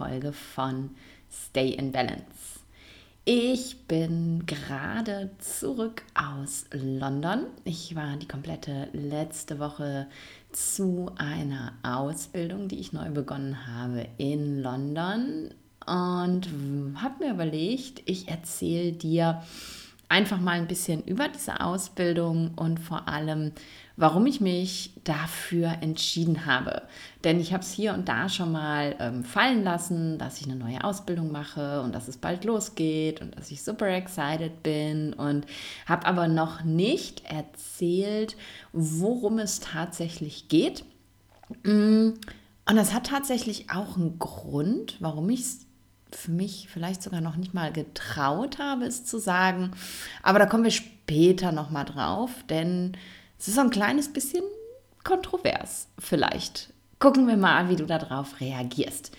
Folge 0.00 0.32
von 0.32 0.90
Stay 1.30 1.72
in 1.72 1.92
Balance. 1.92 2.60
Ich 3.26 3.86
bin 3.86 4.46
gerade 4.46 5.28
zurück 5.38 6.04
aus 6.14 6.64
London. 6.72 7.44
Ich 7.64 7.94
war 7.94 8.16
die 8.16 8.26
komplette 8.26 8.88
letzte 8.94 9.58
Woche 9.58 10.06
zu 10.52 11.10
einer 11.18 11.74
Ausbildung, 11.82 12.68
die 12.68 12.80
ich 12.80 12.94
neu 12.94 13.10
begonnen 13.10 13.66
habe 13.66 14.06
in 14.16 14.62
London 14.62 15.50
und 15.86 16.48
habe 16.96 17.24
mir 17.24 17.34
überlegt, 17.34 18.00
ich 18.06 18.28
erzähle 18.28 18.92
dir 18.92 19.42
einfach 20.08 20.40
mal 20.40 20.52
ein 20.52 20.66
bisschen 20.66 21.04
über 21.04 21.28
diese 21.28 21.60
Ausbildung 21.60 22.52
und 22.56 22.80
vor 22.80 23.06
allem, 23.06 23.52
warum 24.00 24.24
ich 24.24 24.40
mich 24.40 24.94
dafür 25.04 25.76
entschieden 25.82 26.46
habe. 26.46 26.82
Denn 27.22 27.38
ich 27.38 27.52
habe 27.52 27.62
es 27.62 27.70
hier 27.70 27.92
und 27.92 28.08
da 28.08 28.30
schon 28.30 28.50
mal 28.50 28.96
ähm, 28.98 29.24
fallen 29.24 29.62
lassen, 29.62 30.16
dass 30.16 30.40
ich 30.40 30.46
eine 30.46 30.56
neue 30.56 30.82
Ausbildung 30.82 31.30
mache 31.30 31.82
und 31.82 31.94
dass 31.94 32.08
es 32.08 32.16
bald 32.16 32.44
losgeht 32.46 33.20
und 33.20 33.36
dass 33.36 33.50
ich 33.50 33.62
super 33.62 33.88
excited 33.88 34.62
bin 34.62 35.12
und 35.12 35.44
habe 35.84 36.06
aber 36.06 36.28
noch 36.28 36.64
nicht 36.64 37.26
erzählt, 37.26 38.38
worum 38.72 39.38
es 39.38 39.60
tatsächlich 39.60 40.48
geht. 40.48 40.82
Mm, 41.64 42.12
und 42.64 42.76
das 42.76 42.94
hat 42.94 43.08
tatsächlich 43.08 43.68
auch 43.70 43.98
einen 43.98 44.18
Grund, 44.18 44.96
warum 45.00 45.28
ich 45.28 45.40
es 45.40 45.66
für 46.12 46.30
mich 46.30 46.68
vielleicht 46.72 47.02
sogar 47.02 47.20
noch 47.20 47.36
nicht 47.36 47.52
mal 47.52 47.70
getraut 47.70 48.58
habe, 48.58 48.86
es 48.86 49.04
zu 49.04 49.18
sagen. 49.18 49.72
Aber 50.22 50.38
da 50.38 50.46
kommen 50.46 50.64
wir 50.64 50.70
später 50.70 51.52
nochmal 51.52 51.84
drauf, 51.84 52.30
denn 52.48 52.96
es 53.40 53.48
ist 53.48 53.54
so 53.54 53.62
ein 53.62 53.70
kleines 53.70 54.12
bisschen 54.12 54.44
kontrovers 55.02 55.88
vielleicht. 55.98 56.74
Gucken 56.98 57.26
wir 57.26 57.38
mal, 57.38 57.70
wie 57.70 57.76
du 57.76 57.86
darauf 57.86 58.38
reagierst. 58.38 59.12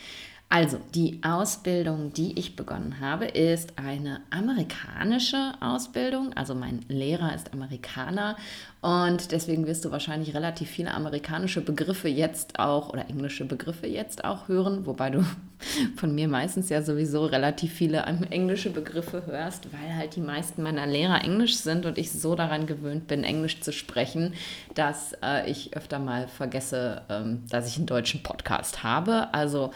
Also, 0.54 0.80
die 0.94 1.22
Ausbildung, 1.24 2.12
die 2.12 2.38
ich 2.38 2.58
begonnen 2.58 3.00
habe, 3.00 3.24
ist 3.24 3.80
eine 3.80 4.20
amerikanische 4.32 5.54
Ausbildung. 5.62 6.34
Also, 6.34 6.56
mein 6.56 6.82
Lehrer 6.90 7.34
ist 7.34 7.54
Amerikaner 7.54 8.36
und 8.82 9.32
deswegen 9.32 9.66
wirst 9.66 9.86
du 9.86 9.92
wahrscheinlich 9.92 10.36
relativ 10.36 10.70
viele 10.70 10.94
amerikanische 10.94 11.62
Begriffe 11.62 12.10
jetzt 12.10 12.60
auch 12.60 12.90
oder 12.90 13.10
englische 13.10 13.46
Begriffe 13.46 13.88
jetzt 13.88 14.26
auch 14.26 14.50
hören, 14.50 14.86
wobei 14.86 15.10
du 15.10 15.24
von 15.96 16.14
mir 16.14 16.28
meistens 16.28 16.68
ja 16.68 16.82
sowieso 16.82 17.28
relativ 17.28 17.72
viele 17.72 18.02
englische 18.02 18.72
Begriffe 18.72 19.26
hörst, 19.28 19.72
weil 19.72 19.96
halt 19.96 20.18
die 20.18 20.22
meisten 20.22 20.64
meiner 20.64 20.86
Lehrer 20.86 21.24
Englisch 21.24 21.56
sind 21.56 21.86
und 21.86 21.98
ich 21.98 22.12
so 22.12 22.36
daran 22.36 22.66
gewöhnt 22.66 23.08
bin, 23.08 23.24
Englisch 23.24 23.62
zu 23.62 23.72
sprechen, 23.72 24.34
dass 24.76 25.16
äh, 25.24 25.50
ich 25.50 25.78
öfter 25.78 26.00
mal 26.00 26.28
vergesse, 26.28 27.04
ähm, 27.08 27.44
dass 27.50 27.70
ich 27.70 27.78
einen 27.78 27.86
deutschen 27.86 28.22
Podcast 28.22 28.84
habe. 28.84 29.34
Also 29.34 29.72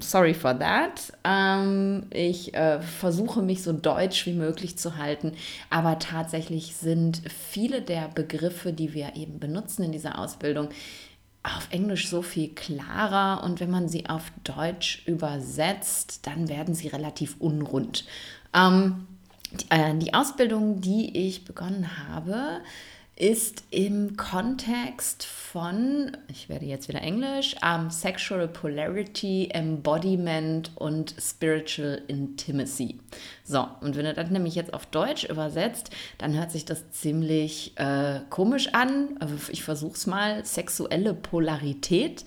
sorry 0.00 0.34
for 0.34 0.58
that. 0.58 1.12
Ähm, 1.24 2.06
ich 2.10 2.54
äh, 2.54 2.80
versuche 2.80 3.42
mich 3.42 3.62
so 3.62 3.72
deutsch 3.72 4.26
wie 4.26 4.32
möglich 4.32 4.78
zu 4.78 4.96
halten, 4.96 5.32
aber 5.70 5.98
tatsächlich 5.98 6.76
sind 6.76 7.22
viele 7.28 7.82
der 7.82 8.08
Begriffe, 8.08 8.72
die 8.72 8.94
wir 8.94 9.16
eben 9.16 9.38
benutzen 9.38 9.84
in 9.84 9.92
dieser 9.92 10.18
Ausbildung, 10.18 10.68
auf 11.42 11.68
Englisch 11.70 12.08
so 12.08 12.20
viel 12.20 12.48
klarer 12.48 13.42
und 13.44 13.60
wenn 13.60 13.70
man 13.70 13.88
sie 13.88 14.08
auf 14.08 14.30
Deutsch 14.44 15.02
übersetzt, 15.06 16.26
dann 16.26 16.48
werden 16.48 16.74
sie 16.74 16.88
relativ 16.88 17.36
unrund. 17.38 18.04
Ähm, 18.52 19.06
die, 19.52 19.66
äh, 19.70 19.94
die 19.96 20.12
Ausbildung, 20.12 20.80
die 20.80 21.26
ich 21.28 21.44
begonnen 21.44 21.88
habe, 22.08 22.60
ist 23.18 23.64
im 23.70 24.16
Kontext 24.16 25.24
von, 25.24 26.16
ich 26.28 26.48
werde 26.48 26.66
jetzt 26.66 26.86
wieder 26.86 27.02
Englisch, 27.02 27.56
um, 27.62 27.90
Sexual 27.90 28.46
Polarity, 28.46 29.48
Embodiment 29.52 30.70
und 30.76 31.16
Spiritual 31.20 32.00
Intimacy. 32.06 33.00
So, 33.42 33.66
und 33.80 33.96
wenn 33.96 34.04
du 34.04 34.14
das 34.14 34.30
nämlich 34.30 34.54
jetzt 34.54 34.72
auf 34.72 34.86
Deutsch 34.86 35.24
übersetzt, 35.24 35.90
dann 36.18 36.34
hört 36.34 36.52
sich 36.52 36.64
das 36.64 36.90
ziemlich 36.92 37.72
äh, 37.76 38.20
komisch 38.30 38.68
an. 38.72 39.16
Also 39.18 39.34
ich 39.50 39.64
versuche 39.64 39.94
es 39.94 40.06
mal, 40.06 40.44
sexuelle 40.44 41.12
Polarität. 41.12 42.24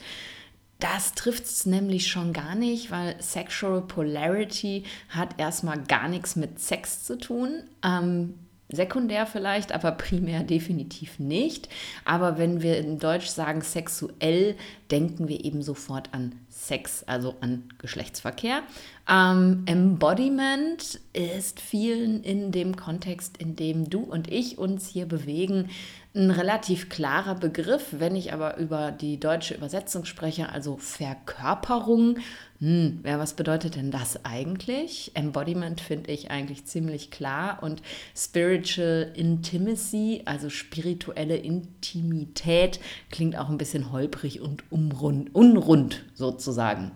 Das 0.80 1.13
trifft 1.13 1.46
es 1.46 1.66
nämlich 1.66 2.07
schon 2.07 2.34
gar 2.34 2.56
nicht, 2.56 2.91
weil 2.91 3.16
Sexual 3.22 3.81
Polarity 3.81 4.84
hat 5.07 5.40
erstmal 5.40 5.81
gar 5.84 6.09
nichts 6.09 6.35
mit 6.35 6.59
Sex 6.59 7.06
zu 7.06 7.18
tun. 7.18 7.63
Ähm, 7.81 8.34
sekundär 8.72 9.26
vielleicht, 9.26 9.72
aber 9.72 9.92
primär 10.02 10.44
definitiv 10.44 11.20
nicht. 11.20 11.70
Aber 12.06 12.38
wenn 12.38 12.62
wir 12.62 12.78
in 12.78 13.00
Deutsch 13.00 13.28
sagen 13.28 13.62
sexuell, 13.62 14.56
denken 14.90 15.28
wir 15.28 15.44
eben 15.44 15.62
sofort 15.62 16.09
an 16.14 16.34
Sex, 16.50 17.04
also 17.08 17.36
an 17.42 17.64
Geschlechtsverkehr. 17.78 18.62
Ähm, 19.10 19.64
Embodiment 19.66 21.00
ist 21.14 21.60
vielen 21.60 22.24
in 22.24 22.52
dem 22.52 22.76
Kontext, 22.76 23.38
in 23.38 23.56
dem 23.56 23.90
du 23.90 24.02
und 24.02 24.31
ich 24.31 24.58
uns 24.58 24.88
hier 24.88 25.06
bewegen, 25.06 25.70
ein 26.14 26.30
relativ 26.30 26.90
klarer 26.90 27.36
Begriff. 27.36 27.88
Wenn 27.92 28.16
ich 28.16 28.34
aber 28.34 28.58
über 28.58 28.92
die 28.92 29.20
deutsche 29.20 29.56
Übersetzung 29.56 30.06
spreche, 30.06 30.50
also 30.50 30.78
Verkörperung, 30.78 32.18
hm, 32.62 33.02
ja, 33.04 33.18
was 33.18 33.34
bedeutet 33.34 33.76
denn 33.76 33.90
das 33.90 34.24
eigentlich? 34.24 35.12
Embodiment 35.16 35.82
finde 35.82 36.12
ich 36.12 36.30
eigentlich 36.30 36.66
ziemlich 36.66 37.10
klar 37.10 37.58
und 37.64 37.82
Spiritual 38.16 39.12
Intimacy, 39.16 40.22
also 40.26 40.52
spirituelle 40.52 41.38
Intimität, 41.38 42.80
klingt 43.10 43.36
auch 43.36 43.50
ein 43.50 43.58
bisschen 43.58 43.92
holprig 43.92 44.42
und 44.42 44.64
umrund, 44.72 45.34
unrund 45.34 46.06
sozusagen. 46.14 46.92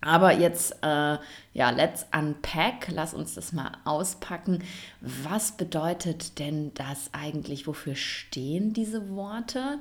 Aber 0.00 0.32
jetzt, 0.32 0.72
äh, 0.82 1.16
ja, 1.54 1.70
let's 1.70 2.06
unpack, 2.12 2.88
lass 2.90 3.14
uns 3.14 3.34
das 3.34 3.52
mal 3.52 3.70
auspacken. 3.84 4.64
Was 5.00 5.52
bedeutet 5.52 6.40
denn 6.40 6.72
das 6.74 7.08
eigentlich? 7.12 7.68
Wofür 7.68 7.94
stehen 7.94 8.72
diese 8.74 9.08
Worte? 9.10 9.78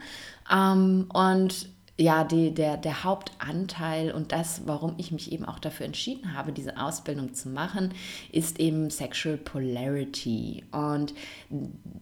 Ähm, 0.50 1.10
und 1.12 1.72
ja, 1.98 2.24
die, 2.24 2.52
der, 2.54 2.78
der 2.78 3.04
Hauptanteil 3.04 4.12
und 4.12 4.31
das, 4.31 4.64
warum 4.66 4.96
ich 4.98 5.12
mich 5.12 5.31
eben 5.31 5.46
auch 5.46 5.59
dafür 5.59 5.86
entschieden 5.86 6.36
habe, 6.36 6.52
diese 6.52 6.78
Ausbildung 6.78 7.36
zu 7.36 7.50
machen, 7.50 7.94
ist 8.31 8.59
eben 8.59 8.90
Sexual 8.90 9.38
Polarity. 9.38 10.64
Und 10.72 11.14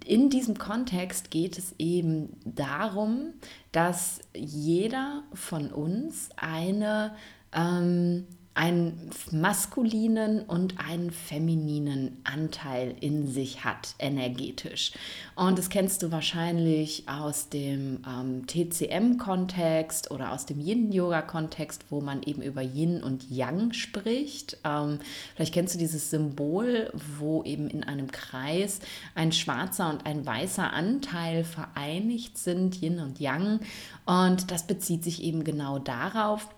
in 0.06 0.30
diesem 0.30 0.58
Kontext 0.58 1.30
geht 1.30 1.58
es 1.58 1.76
eben 1.78 2.38
darum, 2.46 3.34
dass 3.74 4.22
jeder 4.34 5.24
von 5.34 5.72
uns 5.72 6.30
eine 6.38 7.14
ähm, 7.54 8.28
einen 8.54 9.10
maskulinen 9.32 10.42
und 10.42 10.76
einen 10.78 11.12
femininen 11.12 12.18
Anteil 12.26 12.96
in 13.00 13.32
sich 13.32 13.64
hat, 13.64 13.96
energetisch. 13.98 14.92
Und 15.36 15.58
das 15.58 15.70
kennst 15.70 16.04
du 16.04 16.12
wahrscheinlich 16.12 17.08
aus 17.08 17.48
dem 17.48 18.04
ähm, 18.06 18.46
TCM-Kontext 18.48 20.12
oder 20.12 20.34
aus 20.34 20.46
dem 20.46 20.60
Yin-Yoga-Kontext, 20.60 21.86
wo 21.90 22.02
man 22.02 22.24
eben 22.24 22.42
über 22.42 22.62
Yin 22.62 23.02
und 23.02 23.32
Yang 23.32 23.72
spricht. 23.72 24.58
Ähm, 24.66 25.00
vielleicht 25.36 25.54
kennst 25.54 25.76
du 25.76 25.80
dieses 25.80 26.10
Symbol, 26.10 26.92
wo 27.20 27.44
eben 27.44 27.70
in 27.70 27.86
einem 27.86 28.12
Kreis 28.12 28.82
ein 29.16 29.32
schwarzer 29.32 29.90
und 29.90 30.06
ein 30.06 30.26
weißer 30.26 30.74
Anteil 30.74 31.46
vereinigt 31.46 32.38
sind, 32.38 32.82
Yin 32.82 33.00
und 33.00 33.22
Yang. 33.22 33.62
Und 34.06 34.52
das 34.52 34.68
bezieht 34.68 35.06
sich 35.06 35.24
eben 35.24 35.46
genau 35.46 35.80
darauf, 35.80 36.50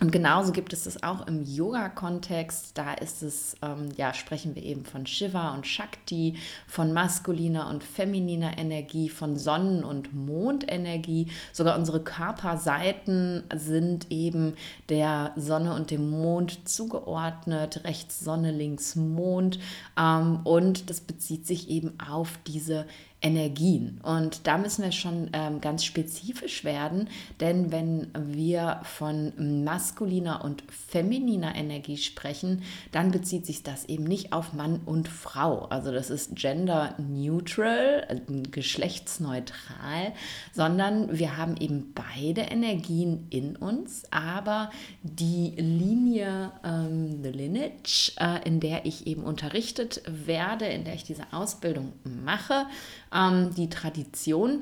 und 0.00 0.10
genauso 0.10 0.50
gibt 0.52 0.72
es 0.72 0.84
das 0.84 1.02
auch 1.02 1.26
im 1.28 1.44
Yoga-Kontext. 1.44 2.76
Da 2.76 2.94
ist 2.94 3.22
es, 3.22 3.56
ähm, 3.62 3.90
ja, 3.96 4.12
sprechen 4.14 4.56
wir 4.56 4.62
eben 4.64 4.84
von 4.84 5.06
Shiva 5.06 5.54
und 5.54 5.64
Shakti, 5.66 6.38
von 6.66 6.92
maskuliner 6.92 7.68
und 7.68 7.84
femininer 7.84 8.58
Energie, 8.58 9.08
von 9.08 9.36
Sonnen- 9.36 9.84
und 9.84 10.12
Mondenergie. 10.12 11.28
Sogar 11.52 11.78
unsere 11.78 12.02
Körperseiten 12.02 13.44
sind 13.54 14.10
eben 14.10 14.54
der 14.88 15.32
Sonne 15.36 15.74
und 15.74 15.92
dem 15.92 16.10
Mond 16.10 16.68
zugeordnet. 16.68 17.84
Rechts 17.84 18.18
Sonne, 18.18 18.50
links 18.50 18.96
Mond. 18.96 19.60
Ähm, 19.96 20.40
und 20.42 20.90
das 20.90 21.00
bezieht 21.00 21.46
sich 21.46 21.68
eben 21.68 21.94
auf 22.00 22.38
diese 22.46 22.86
Energien. 23.22 24.00
Und 24.02 24.46
da 24.46 24.58
müssen 24.58 24.84
wir 24.84 24.92
schon 24.92 25.30
ähm, 25.32 25.60
ganz 25.60 25.84
spezifisch 25.84 26.64
werden, 26.64 27.08
denn 27.40 27.70
wenn 27.70 28.08
wir 28.14 28.80
von 28.82 29.64
maskuliner 29.64 30.44
und 30.44 30.64
femininer 30.68 31.54
Energie 31.54 31.96
sprechen, 31.96 32.62
dann 32.90 33.12
bezieht 33.12 33.46
sich 33.46 33.62
das 33.62 33.84
eben 33.84 34.04
nicht 34.04 34.32
auf 34.32 34.52
Mann 34.52 34.80
und 34.84 35.08
Frau. 35.08 35.66
Also 35.66 35.92
das 35.92 36.10
ist 36.10 36.34
gender 36.34 36.94
neutral, 36.98 38.06
äh, 38.08 38.48
geschlechtsneutral, 38.50 40.12
sondern 40.52 41.16
wir 41.16 41.36
haben 41.36 41.56
eben 41.56 41.94
beide 41.94 42.42
Energien 42.42 43.28
in 43.30 43.56
uns, 43.56 44.02
aber 44.10 44.70
die 45.02 45.54
Linie, 45.56 46.50
ähm, 46.64 47.22
the 47.22 47.30
lineage, 47.30 48.12
äh, 48.18 48.46
in 48.46 48.58
der 48.58 48.84
ich 48.84 49.06
eben 49.06 49.22
unterrichtet 49.22 50.02
werde, 50.06 50.66
in 50.66 50.84
der 50.84 50.94
ich 50.94 51.04
diese 51.04 51.32
Ausbildung 51.32 51.92
mache, 52.24 52.66
ähm, 53.14 53.54
die 53.54 53.68
Tradition 53.68 54.60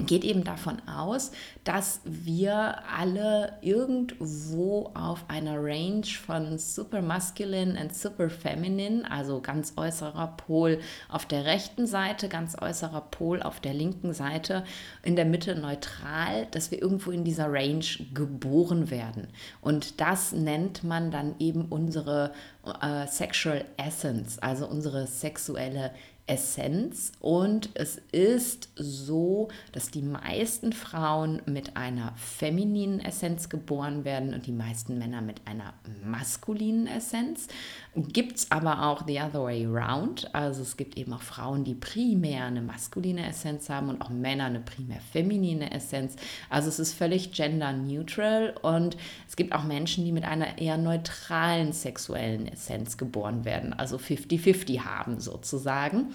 geht 0.00 0.24
eben 0.24 0.42
davon 0.42 0.82
aus, 0.88 1.30
dass 1.62 2.00
wir 2.04 2.82
alle 2.92 3.52
irgendwo 3.62 4.90
auf 4.94 5.24
einer 5.28 5.62
Range 5.62 6.04
von 6.04 6.58
super 6.58 7.00
masculine 7.00 7.80
und 7.80 7.94
super 7.94 8.28
feminine, 8.28 9.08
also 9.08 9.40
ganz 9.40 9.74
äußerer 9.76 10.34
Pol 10.36 10.80
auf 11.08 11.26
der 11.26 11.44
rechten 11.44 11.86
Seite, 11.86 12.28
ganz 12.28 12.56
äußerer 12.60 13.02
Pol 13.02 13.40
auf 13.40 13.60
der 13.60 13.72
linken 13.72 14.12
Seite, 14.12 14.64
in 15.04 15.14
der 15.14 15.26
Mitte 15.26 15.54
neutral, 15.54 16.48
dass 16.50 16.72
wir 16.72 16.82
irgendwo 16.82 17.12
in 17.12 17.22
dieser 17.22 17.52
Range 17.52 17.84
geboren 18.14 18.90
werden. 18.90 19.28
Und 19.60 20.00
das 20.00 20.32
nennt 20.32 20.82
man 20.82 21.12
dann 21.12 21.36
eben 21.38 21.66
unsere 21.66 22.32
äh, 22.82 23.06
Sexual 23.06 23.64
Essence, 23.76 24.40
also 24.40 24.66
unsere 24.66 25.06
sexuelle 25.06 25.84
Essenz 25.84 26.13
und 27.20 27.68
es 27.74 28.00
ist 28.10 28.70
so, 28.76 29.48
dass 29.72 29.90
die 29.90 30.00
meisten 30.00 30.72
Frauen 30.72 31.42
mit 31.44 31.76
einer 31.76 32.14
femininen 32.16 33.00
Essenz 33.00 33.50
geboren 33.50 34.04
werden 34.06 34.32
und 34.32 34.46
die 34.46 34.52
meisten 34.52 34.98
Männer 34.98 35.20
mit 35.20 35.46
einer 35.46 35.74
maskulinen 36.02 36.86
Essenz. 36.86 37.48
Gibt 37.96 38.38
es 38.38 38.50
aber 38.50 38.88
auch 38.88 39.06
the 39.06 39.20
other 39.20 39.44
way 39.44 39.64
around, 39.64 40.34
also 40.34 40.62
es 40.62 40.76
gibt 40.76 40.96
eben 40.96 41.12
auch 41.12 41.22
Frauen, 41.22 41.62
die 41.62 41.74
primär 41.74 42.44
eine 42.44 42.60
maskuline 42.60 43.24
Essenz 43.28 43.70
haben 43.70 43.88
und 43.88 44.02
auch 44.02 44.08
Männer 44.08 44.46
eine 44.46 44.58
primär 44.58 44.98
feminine 45.12 45.70
Essenz. 45.70 46.16
Also 46.50 46.68
es 46.68 46.80
ist 46.80 46.92
völlig 46.92 47.30
gender 47.30 47.72
neutral 47.72 48.56
und 48.62 48.96
es 49.28 49.36
gibt 49.36 49.52
auch 49.52 49.62
Menschen, 49.62 50.04
die 50.04 50.10
mit 50.10 50.24
einer 50.24 50.58
eher 50.58 50.76
neutralen 50.76 51.72
sexuellen 51.72 52.48
Essenz 52.48 52.96
geboren 52.96 53.44
werden, 53.44 53.72
also 53.72 53.96
50-50 53.96 54.80
haben 54.80 55.20
sozusagen. 55.20 56.14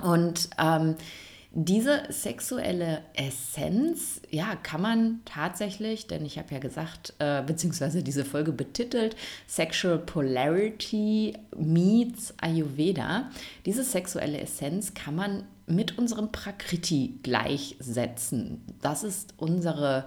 Und 0.00 0.50
ähm, 0.58 0.96
diese 1.56 2.02
sexuelle 2.08 3.02
Essenz, 3.14 4.20
ja, 4.28 4.56
kann 4.56 4.82
man 4.82 5.20
tatsächlich, 5.24 6.08
denn 6.08 6.26
ich 6.26 6.36
habe 6.36 6.52
ja 6.52 6.58
gesagt, 6.58 7.14
äh, 7.20 7.42
beziehungsweise 7.42 8.02
diese 8.02 8.24
Folge 8.24 8.50
betitelt, 8.50 9.14
Sexual 9.46 9.98
Polarity 9.98 11.38
meets 11.56 12.34
Ayurveda. 12.38 13.30
Diese 13.66 13.84
sexuelle 13.84 14.40
Essenz 14.40 14.94
kann 14.94 15.14
man 15.14 15.44
mit 15.66 15.96
unserem 15.96 16.32
Prakriti 16.32 17.20
gleichsetzen. 17.22 18.62
Das 18.82 19.04
ist 19.04 19.34
unsere 19.36 20.06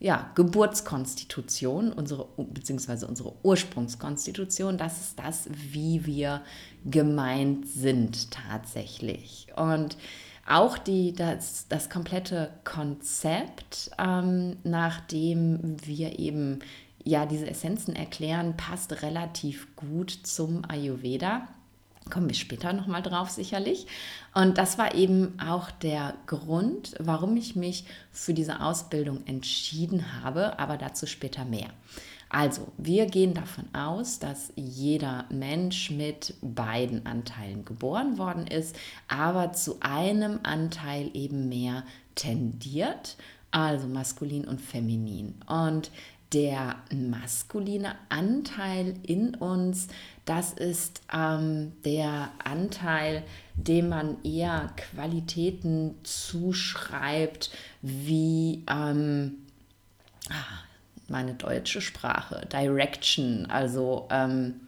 ja, 0.00 0.32
Geburtskonstitution, 0.34 1.92
unsere, 1.92 2.28
beziehungsweise 2.36 3.06
unsere 3.06 3.34
Ursprungskonstitution, 3.44 4.78
das 4.78 5.00
ist 5.00 5.18
das, 5.18 5.48
wie 5.52 6.06
wir 6.06 6.42
gemeint 6.84 7.68
sind 7.68 8.32
tatsächlich. 8.32 9.46
Und 9.56 9.96
auch 10.48 10.78
die, 10.78 11.12
das, 11.12 11.66
das 11.68 11.90
komplette 11.90 12.50
Konzept, 12.64 13.90
ähm, 13.98 14.56
nachdem 14.64 15.76
wir 15.84 16.18
eben 16.18 16.60
ja 17.04 17.26
diese 17.26 17.48
Essenzen 17.48 17.94
erklären, 17.94 18.56
passt 18.56 19.02
relativ 19.02 19.74
gut 19.76 20.10
zum 20.10 20.62
Ayurveda. 20.68 21.48
Kommen 22.10 22.28
wir 22.28 22.34
später 22.34 22.72
nochmal 22.72 23.02
drauf 23.02 23.28
sicherlich. 23.28 23.86
Und 24.34 24.56
das 24.56 24.78
war 24.78 24.94
eben 24.94 25.38
auch 25.38 25.70
der 25.70 26.14
Grund, 26.26 26.94
warum 26.98 27.36
ich 27.36 27.54
mich 27.54 27.84
für 28.10 28.32
diese 28.32 28.60
Ausbildung 28.62 29.26
entschieden 29.26 30.22
habe, 30.22 30.58
aber 30.58 30.78
dazu 30.78 31.06
später 31.06 31.44
mehr. 31.44 31.68
Also, 32.30 32.68
wir 32.76 33.06
gehen 33.06 33.34
davon 33.34 33.74
aus, 33.74 34.18
dass 34.18 34.52
jeder 34.54 35.24
Mensch 35.30 35.90
mit 35.90 36.34
beiden 36.42 37.06
Anteilen 37.06 37.64
geboren 37.64 38.18
worden 38.18 38.46
ist, 38.46 38.76
aber 39.08 39.52
zu 39.52 39.78
einem 39.80 40.40
Anteil 40.42 41.10
eben 41.14 41.48
mehr 41.48 41.84
tendiert, 42.14 43.16
also 43.50 43.86
maskulin 43.86 44.46
und 44.46 44.60
feminin. 44.60 45.34
Und 45.46 45.90
der 46.32 46.76
maskuline 46.94 47.94
Anteil 48.10 48.94
in 49.02 49.34
uns, 49.34 49.88
das 50.26 50.52
ist 50.52 51.00
ähm, 51.12 51.72
der 51.84 52.30
Anteil, 52.44 53.24
dem 53.54 53.88
man 53.88 54.22
eher 54.22 54.70
Qualitäten 54.76 55.94
zuschreibt, 56.02 57.50
wie 57.80 58.64
ähm, 58.68 59.36
ah, 60.28 60.67
meine 61.08 61.34
deutsche 61.34 61.80
Sprache, 61.80 62.46
Direction, 62.52 63.46
also 63.46 64.06
ähm, 64.10 64.60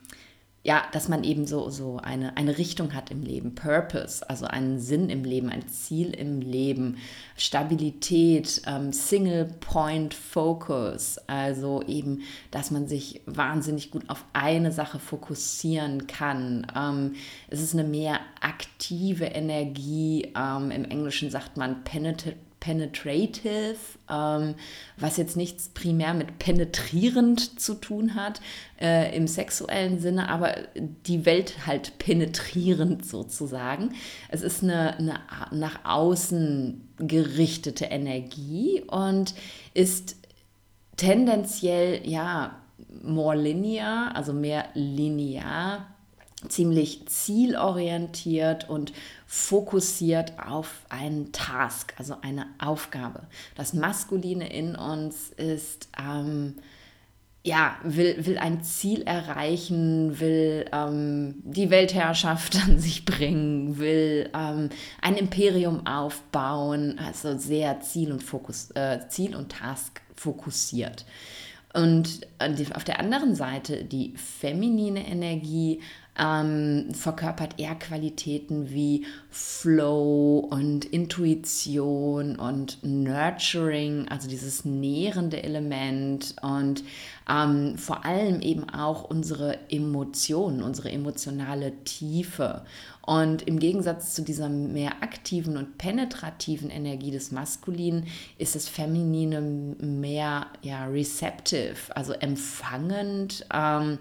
ja, 0.63 0.83
dass 0.93 1.09
man 1.09 1.25
eben 1.25 1.47
so, 1.47 1.71
so 1.71 1.97
eine, 2.03 2.37
eine 2.37 2.59
Richtung 2.59 2.93
hat 2.95 3.11
im 3.11 3.23
Leben, 3.23 3.55
Purpose, 3.55 4.29
also 4.29 4.45
einen 4.45 4.79
Sinn 4.79 5.09
im 5.09 5.25
Leben, 5.25 5.49
ein 5.49 5.67
Ziel 5.69 6.11
im 6.11 6.43
Leben, 6.43 6.99
Stabilität, 7.35 8.61
ähm, 8.67 8.93
Single 8.93 9.47
Point 9.61 10.13
Focus, 10.13 11.17
also 11.27 11.83
eben, 11.87 12.25
dass 12.51 12.71
man 12.71 12.87
sich 12.87 13.23
wahnsinnig 13.25 13.91
gut 13.91 14.11
auf 14.11 14.23
eine 14.35 14.71
Sache 14.71 14.99
fokussieren 14.99 16.07
kann. 16.07 16.67
Ähm, 16.77 17.15
es 17.49 17.63
ist 17.63 17.73
eine 17.73 17.85
mehr 17.85 18.21
aktive 18.43 19.25
Energie, 19.25 20.31
ähm, 20.37 20.71
im 20.71 20.85
Englischen 20.85 21.31
sagt 21.31 21.57
man 21.57 21.85
penetrative 21.85 22.50
penetrative, 22.61 23.77
ähm, 24.09 24.55
was 24.99 25.17
jetzt 25.17 25.37
nichts 25.37 25.71
primär 25.71 26.15
mit 26.15 26.39
penetrierend 26.39 27.59
zu 27.59 27.75
tun 27.75 28.15
hat 28.15 28.41
äh, 28.81 29.17
im 29.17 29.27
sexuellen 29.27 29.99
Sinne, 29.99 30.29
aber 30.29 30.55
die 30.77 31.25
Welt 31.25 31.67
halt 31.67 31.99
penetrierend 31.99 33.05
sozusagen. 33.05 33.95
Es 34.29 34.43
ist 34.43 34.63
eine, 34.63 34.99
eine 34.99 35.21
nach 35.51 35.85
außen 35.85 36.89
gerichtete 36.99 37.87
Energie 37.87 38.83
und 38.87 39.35
ist 39.73 40.17
tendenziell 40.97 42.07
ja 42.07 42.61
more 43.03 43.37
linear, 43.37 44.15
also 44.15 44.35
mehr 44.35 44.67
linear 44.75 45.87
ziemlich 46.49 47.07
zielorientiert 47.07 48.69
und 48.69 48.93
fokussiert 49.27 50.33
auf 50.39 50.87
einen 50.89 51.33
Task, 51.33 51.95
also 51.99 52.17
eine 52.23 52.47
Aufgabe. 52.59 53.23
Das 53.55 53.75
Maskuline 53.75 54.51
in 54.53 54.75
uns 54.75 55.31
ist, 55.31 55.89
ähm, 55.99 56.55
ja, 57.43 57.77
will, 57.83 58.27
will 58.27 58.39
ein 58.39 58.63
Ziel 58.63 59.03
erreichen, 59.03 60.21
will 60.21 60.67
ähm, 60.73 61.37
die 61.43 61.71
Weltherrschaft 61.71 62.57
an 62.67 62.79
sich 62.79 63.05
bringen, 63.05 63.79
will 63.79 64.31
ähm, 64.35 64.71
ein 65.01 65.17
Imperium 65.17 65.87
aufbauen, 65.87 66.99
also 66.99 67.39
sehr 67.39 67.81
Ziel 67.81 68.13
und 68.13 68.23
Fokus, 68.23 68.71
äh, 68.73 69.01
Ziel 69.09 69.35
und 69.37 69.53
Task 69.53 70.01
fokussiert. 70.15 71.05
Und 71.73 72.27
auf 72.75 72.83
der 72.83 72.99
anderen 72.99 73.37
Seite 73.37 73.85
die 73.85 74.15
feminine 74.17 75.07
Energie 75.07 75.81
ähm, 76.21 76.93
verkörpert 76.93 77.59
eher 77.59 77.75
Qualitäten 77.75 78.71
wie 78.71 79.07
Flow 79.31 80.47
und 80.51 80.85
Intuition 80.85 82.37
und 82.37 82.79
Nurturing, 82.83 84.07
also 84.09 84.29
dieses 84.29 84.67
nährende 84.67 85.43
Element 85.43 86.37
und 86.43 86.85
ähm, 87.29 87.79
vor 87.79 88.05
allem 88.05 88.43
eben 88.43 88.69
auch 88.69 89.05
unsere 89.05 89.71
Emotionen, 89.71 90.63
unsere 90.63 90.91
emotionale 90.91 91.73
Tiefe. 91.85 92.63
Und 93.07 93.43
im 93.43 93.59
Gegensatz 93.59 94.15
zu 94.15 94.23
dieser 94.23 94.51
mehr 94.51 95.03
aktiven 95.03 95.57
und 95.57 95.79
penetrativen 95.79 96.69
Energie 96.69 97.11
des 97.11 97.33
Maskulinen 97.33 98.07
ist 98.37 98.55
das 98.55 98.69
Feminine 98.69 99.41
mehr 99.41 100.49
ja, 100.63 100.85
receptive, 100.85 101.77
also 101.95 102.13
empfangend. 102.13 103.47
Ähm, 103.53 103.99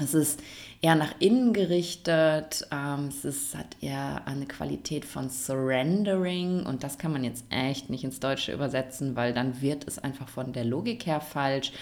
es 0.00 0.14
ist 0.14 0.40
eher 0.80 0.94
nach 0.94 1.14
innen 1.18 1.52
gerichtet. 1.52 2.66
Ähm, 2.70 3.08
es 3.08 3.24
ist, 3.24 3.56
hat 3.56 3.76
eher 3.80 4.26
eine 4.26 4.46
Qualität 4.46 5.04
von 5.04 5.28
Surrendering 5.28 6.64
und 6.66 6.84
das 6.84 6.98
kann 6.98 7.12
man 7.12 7.24
jetzt 7.24 7.44
echt 7.50 7.90
nicht 7.90 8.04
ins 8.04 8.20
Deutsche 8.20 8.52
übersetzen, 8.52 9.16
weil 9.16 9.32
dann 9.32 9.60
wird 9.60 9.86
es 9.88 9.98
einfach 9.98 10.28
von 10.28 10.52
der 10.52 10.64
Logik 10.64 11.06
her 11.06 11.20
falsch. 11.20 11.72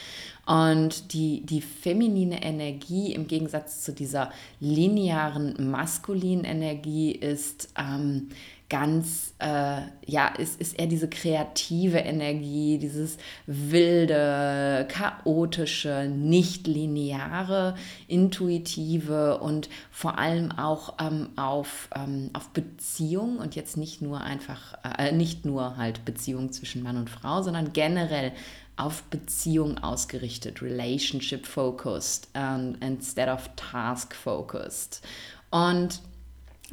Und 0.47 1.13
die, 1.13 1.45
die 1.45 1.61
feminine 1.61 2.43
Energie 2.43 3.13
im 3.13 3.27
Gegensatz 3.27 3.83
zu 3.83 3.93
dieser 3.93 4.31
linearen 4.61 5.71
maskulinen 5.71 6.45
Energie 6.45 7.11
ist 7.11 7.71
ähm, 7.77 8.29
ganz, 8.69 9.35
äh, 9.39 9.83
ja, 10.05 10.29
ist, 10.39 10.61
ist 10.61 10.79
eher 10.79 10.89
diese 10.89 11.09
kreative 11.09 11.99
Energie, 11.99 12.79
dieses 12.79 13.17
wilde, 13.47 14.87
chaotische, 14.89 16.09
nicht 16.09 16.67
lineare, 16.67 17.77
intuitive 18.09 19.39
und 19.39 19.69
vor 19.91 20.19
allem 20.19 20.51
auch 20.51 20.95
ähm, 21.01 21.29
auf, 21.37 21.89
ähm, 21.95 22.31
auf 22.33 22.49
Beziehung 22.51 23.39
und 23.39 23.55
jetzt 23.55 23.77
nicht 23.77 24.03
nur 24.03 24.21
einfach, 24.21 24.79
äh, 24.99 25.13
nicht 25.13 25.45
nur 25.45 25.77
halt 25.77 26.05
Beziehung 26.05 26.51
zwischen 26.51 26.83
Mann 26.83 26.97
und 26.97 27.09
Frau, 27.11 27.43
sondern 27.43 27.73
generell 27.73 28.33
auf 28.77 29.05
Beziehung 29.05 29.79
ausgerichtet, 29.79 30.61
relationship 30.61 31.47
focused 31.47 32.29
um, 32.35 32.43
ähm, 32.43 32.77
instead 32.81 33.29
of 33.29 33.49
task 33.57 34.15
focused. 34.15 35.01
Und 35.51 36.01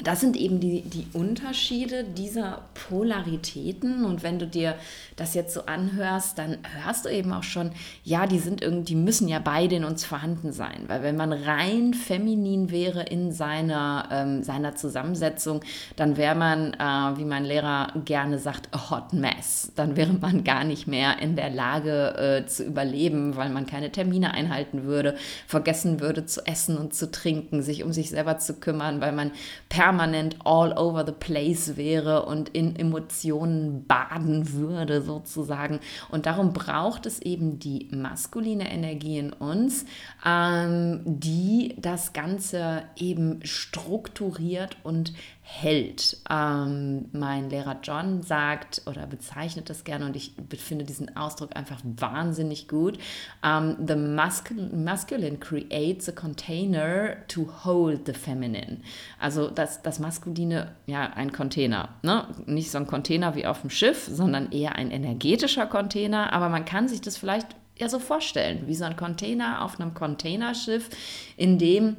das 0.01 0.21
sind 0.21 0.35
eben 0.35 0.59
die, 0.59 0.81
die 0.81 1.05
Unterschiede 1.13 2.03
dieser 2.03 2.63
Polaritäten. 2.73 4.05
Und 4.05 4.23
wenn 4.23 4.39
du 4.39 4.47
dir 4.47 4.75
das 5.15 5.35
jetzt 5.35 5.53
so 5.53 5.67
anhörst, 5.67 6.39
dann 6.39 6.57
hörst 6.83 7.05
du 7.05 7.09
eben 7.09 7.31
auch 7.31 7.43
schon, 7.43 7.71
ja, 8.03 8.25
die 8.25 8.39
sind 8.39 8.63
irgendwie, 8.63 8.95
die 8.95 8.95
müssen 8.95 9.27
ja 9.27 9.37
beide 9.37 9.75
in 9.75 9.83
uns 9.83 10.03
vorhanden 10.03 10.51
sein. 10.51 10.85
Weil 10.87 11.03
wenn 11.03 11.15
man 11.15 11.31
rein 11.31 11.93
feminin 11.93 12.71
wäre 12.71 13.03
in 13.03 13.31
seiner, 13.31 14.09
ähm, 14.11 14.41
seiner 14.41 14.75
Zusammensetzung, 14.75 15.61
dann 15.95 16.17
wäre 16.17 16.33
man, 16.33 16.73
äh, 16.73 17.19
wie 17.19 17.25
mein 17.25 17.45
Lehrer 17.45 17.93
gerne 18.03 18.39
sagt, 18.39 18.69
a 18.71 18.89
hot 18.89 19.13
mess. 19.13 19.73
Dann 19.75 19.95
wäre 19.95 20.13
man 20.13 20.43
gar 20.43 20.63
nicht 20.63 20.87
mehr 20.87 21.19
in 21.19 21.35
der 21.35 21.51
Lage 21.51 22.41
äh, 22.43 22.47
zu 22.47 22.63
überleben, 22.63 23.35
weil 23.35 23.51
man 23.51 23.67
keine 23.67 23.91
Termine 23.91 24.33
einhalten 24.33 24.85
würde, 24.85 25.15
vergessen 25.45 25.99
würde 25.99 26.25
zu 26.25 26.41
essen 26.47 26.79
und 26.79 26.95
zu 26.95 27.11
trinken, 27.11 27.61
sich 27.61 27.83
um 27.83 27.93
sich 27.93 28.09
selber 28.09 28.39
zu 28.39 28.55
kümmern, 28.55 28.99
weil 28.99 29.11
man 29.11 29.31
per 29.69 29.82
permanent 29.83 30.37
all 30.45 30.71
over 30.77 31.05
the 31.05 31.11
place 31.11 31.75
wäre 31.75 32.25
und 32.25 32.47
in 32.49 32.77
Emotionen 32.77 33.85
baden 33.85 34.53
würde 34.53 35.01
sozusagen. 35.01 35.81
Und 36.09 36.25
darum 36.25 36.53
braucht 36.53 37.05
es 37.05 37.21
eben 37.21 37.59
die 37.59 37.89
maskuline 37.91 38.71
Energie 38.71 39.17
in 39.17 39.33
uns, 39.33 39.85
ähm, 40.25 41.01
die 41.03 41.75
das 41.77 42.13
Ganze 42.13 42.83
eben 42.95 43.41
strukturiert 43.43 44.77
und 44.83 45.11
hält. 45.45 46.17
Ähm, 46.29 47.09
mein 47.11 47.49
Lehrer 47.49 47.77
John 47.83 48.23
sagt 48.23 48.81
oder 48.85 49.05
bezeichnet 49.05 49.69
das 49.69 49.83
gerne 49.83 50.05
und 50.05 50.15
ich 50.15 50.33
finde 50.57 50.85
diesen 50.85 51.17
Ausdruck 51.17 51.55
einfach 51.55 51.81
wahnsinnig 51.83 52.69
gut. 52.69 52.97
Um, 53.43 53.75
ähm, 53.77 53.87
the 53.87 53.95
masculine, 53.95 55.37
creates 55.37 56.07
a 56.07 56.13
container 56.13 57.17
to 57.27 57.47
hold 57.65 58.05
the 58.05 58.13
feminine. 58.13 58.77
Also 59.19 59.49
das, 59.49 59.81
das 59.81 59.99
Maskuline, 59.99 60.71
ja, 60.87 61.11
ein 61.13 61.33
Container. 61.33 61.89
Ne? 62.03 62.25
Nicht 62.45 62.71
so 62.71 62.77
ein 62.77 62.87
Container 62.87 63.35
wie 63.35 63.45
auf 63.45 63.61
dem 63.61 63.69
Schiff, 63.69 64.07
sondern 64.09 64.51
eher 64.53 64.75
ein 64.75 64.91
energetischer 64.91 65.67
Container. 65.67 66.31
Aber 66.31 66.47
man 66.47 66.63
kann 66.63 66.87
sich 66.87 67.01
das 67.01 67.17
vielleicht 67.17 67.47
ja 67.77 67.89
so 67.89 67.99
vorstellen, 67.99 68.63
wie 68.67 68.75
so 68.75 68.85
ein 68.85 68.95
Container 68.95 69.61
auf 69.63 69.79
einem 69.79 69.93
Containerschiff, 69.93 70.89
in 71.35 71.57
dem 71.57 71.97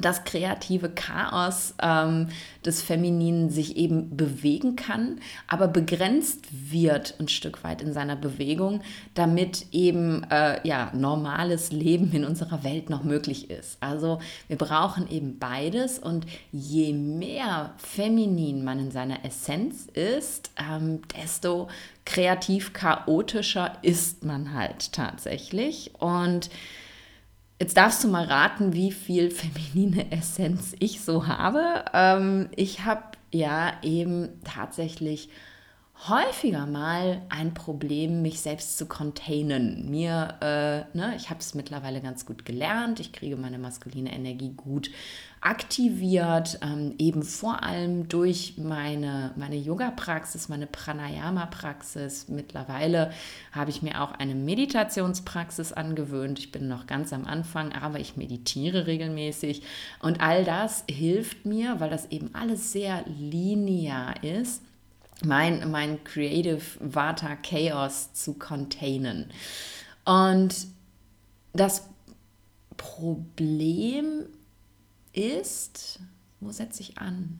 das 0.00 0.24
kreative 0.24 0.90
Chaos 0.90 1.74
ähm, 1.82 2.28
des 2.64 2.82
Femininen 2.82 3.50
sich 3.50 3.76
eben 3.76 4.16
bewegen 4.16 4.76
kann, 4.76 5.20
aber 5.46 5.68
begrenzt 5.68 6.46
wird 6.50 7.14
ein 7.18 7.28
Stück 7.28 7.64
weit 7.64 7.82
in 7.82 7.92
seiner 7.92 8.16
Bewegung, 8.16 8.82
damit 9.14 9.66
eben 9.72 10.24
äh, 10.30 10.66
ja, 10.66 10.90
normales 10.94 11.72
Leben 11.72 12.12
in 12.12 12.24
unserer 12.24 12.64
Welt 12.64 12.90
noch 12.90 13.04
möglich 13.04 13.50
ist. 13.50 13.78
Also 13.80 14.20
wir 14.48 14.56
brauchen 14.56 15.10
eben 15.10 15.38
beides 15.38 15.98
und 15.98 16.26
je 16.52 16.92
mehr 16.92 17.74
feminin 17.78 18.64
man 18.64 18.78
in 18.78 18.90
seiner 18.90 19.24
Essenz 19.24 19.86
ist, 19.94 20.50
ähm, 20.58 21.00
desto 21.16 21.68
kreativ 22.04 22.72
chaotischer 22.72 23.76
ist 23.82 24.24
man 24.24 24.54
halt 24.54 24.92
tatsächlich 24.92 25.92
und 25.98 26.50
Jetzt 27.60 27.76
darfst 27.76 28.02
du 28.02 28.08
mal 28.08 28.24
raten, 28.24 28.72
wie 28.72 28.90
viel 28.90 29.30
feminine 29.30 30.10
Essenz 30.10 30.74
ich 30.78 31.02
so 31.02 31.26
habe. 31.26 31.84
Ähm, 31.92 32.48
ich 32.56 32.86
habe 32.86 33.02
ja 33.32 33.74
eben 33.82 34.30
tatsächlich 34.44 35.28
häufiger 36.08 36.64
mal 36.64 37.20
ein 37.28 37.52
Problem, 37.52 38.22
mich 38.22 38.40
selbst 38.40 38.78
zu 38.78 38.86
containen. 38.86 39.90
Mir, 39.90 40.38
äh, 40.40 40.96
ne, 40.96 41.14
ich 41.16 41.28
habe 41.28 41.40
es 41.40 41.54
mittlerweile 41.54 42.00
ganz 42.00 42.24
gut 42.24 42.46
gelernt. 42.46 42.98
Ich 42.98 43.12
kriege 43.12 43.36
meine 43.36 43.58
maskuline 43.58 44.10
Energie 44.10 44.54
gut 44.56 44.90
aktiviert, 45.42 46.58
ähm, 46.62 46.94
eben 46.98 47.22
vor 47.22 47.62
allem 47.62 48.08
durch 48.08 48.54
meine, 48.58 49.32
meine 49.36 49.56
Yoga-Praxis, 49.56 50.48
meine 50.50 50.66
Pranayama-Praxis. 50.66 52.28
Mittlerweile 52.28 53.10
habe 53.52 53.70
ich 53.70 53.80
mir 53.80 54.02
auch 54.02 54.12
eine 54.12 54.34
Meditationspraxis 54.34 55.72
angewöhnt. 55.72 56.38
Ich 56.38 56.52
bin 56.52 56.68
noch 56.68 56.86
ganz 56.86 57.12
am 57.14 57.24
Anfang, 57.24 57.72
aber 57.72 58.00
ich 58.00 58.16
meditiere 58.16 58.86
regelmäßig. 58.86 59.62
Und 60.00 60.20
all 60.20 60.44
das 60.44 60.84
hilft 60.90 61.46
mir, 61.46 61.80
weil 61.80 61.90
das 61.90 62.10
eben 62.10 62.34
alles 62.34 62.72
sehr 62.72 63.04
linear 63.06 64.22
ist 64.22 64.62
mein, 65.24 65.70
mein 65.70 66.02
Creative 66.04 66.62
Vata 66.80 67.36
Chaos 67.36 68.12
zu 68.12 68.34
containen. 68.34 69.26
Und 70.04 70.66
das 71.52 71.86
Problem 72.76 74.26
ist, 75.12 76.00
wo 76.40 76.50
setze 76.50 76.82
ich 76.82 76.98
an? 76.98 77.38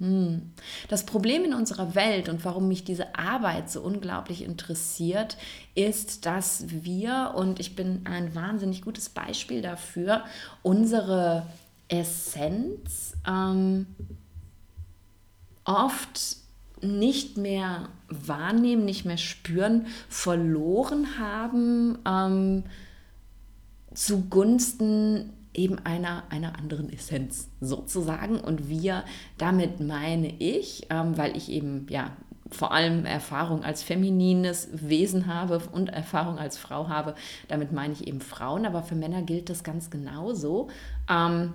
Hm. 0.00 0.52
Das 0.88 1.04
Problem 1.04 1.44
in 1.44 1.54
unserer 1.54 1.94
Welt 1.94 2.28
und 2.28 2.44
warum 2.44 2.68
mich 2.68 2.84
diese 2.84 3.16
Arbeit 3.16 3.68
so 3.68 3.80
unglaublich 3.80 4.42
interessiert, 4.42 5.36
ist, 5.74 6.24
dass 6.24 6.64
wir, 6.68 7.32
und 7.34 7.58
ich 7.58 7.74
bin 7.74 8.02
ein 8.04 8.34
wahnsinnig 8.34 8.82
gutes 8.82 9.08
Beispiel 9.08 9.60
dafür, 9.60 10.24
unsere 10.62 11.46
Essenz 11.88 13.14
ähm, 13.26 13.86
oft 15.64 16.36
nicht 16.80 17.36
mehr 17.36 17.88
wahrnehmen, 18.08 18.84
nicht 18.84 19.04
mehr 19.04 19.16
spüren, 19.16 19.86
verloren 20.08 21.18
haben 21.18 21.98
ähm, 22.06 22.64
zugunsten 23.94 25.32
eben 25.58 25.78
einer, 25.80 26.22
einer 26.30 26.58
anderen 26.58 26.90
Essenz 26.90 27.48
sozusagen. 27.60 28.40
Und 28.40 28.68
wir, 28.68 29.04
damit 29.36 29.80
meine 29.80 30.32
ich, 30.38 30.86
ähm, 30.88 31.18
weil 31.18 31.36
ich 31.36 31.50
eben 31.50 31.86
ja 31.90 32.12
vor 32.50 32.72
allem 32.72 33.04
Erfahrung 33.04 33.62
als 33.62 33.82
feminines 33.82 34.68
Wesen 34.72 35.26
habe 35.26 35.60
und 35.72 35.90
Erfahrung 35.90 36.38
als 36.38 36.56
Frau 36.56 36.88
habe, 36.88 37.14
damit 37.48 37.72
meine 37.72 37.92
ich 37.92 38.06
eben 38.06 38.22
Frauen, 38.22 38.64
aber 38.64 38.82
für 38.82 38.94
Männer 38.94 39.20
gilt 39.20 39.50
das 39.50 39.62
ganz 39.62 39.90
genauso. 39.90 40.68
Ähm, 41.10 41.52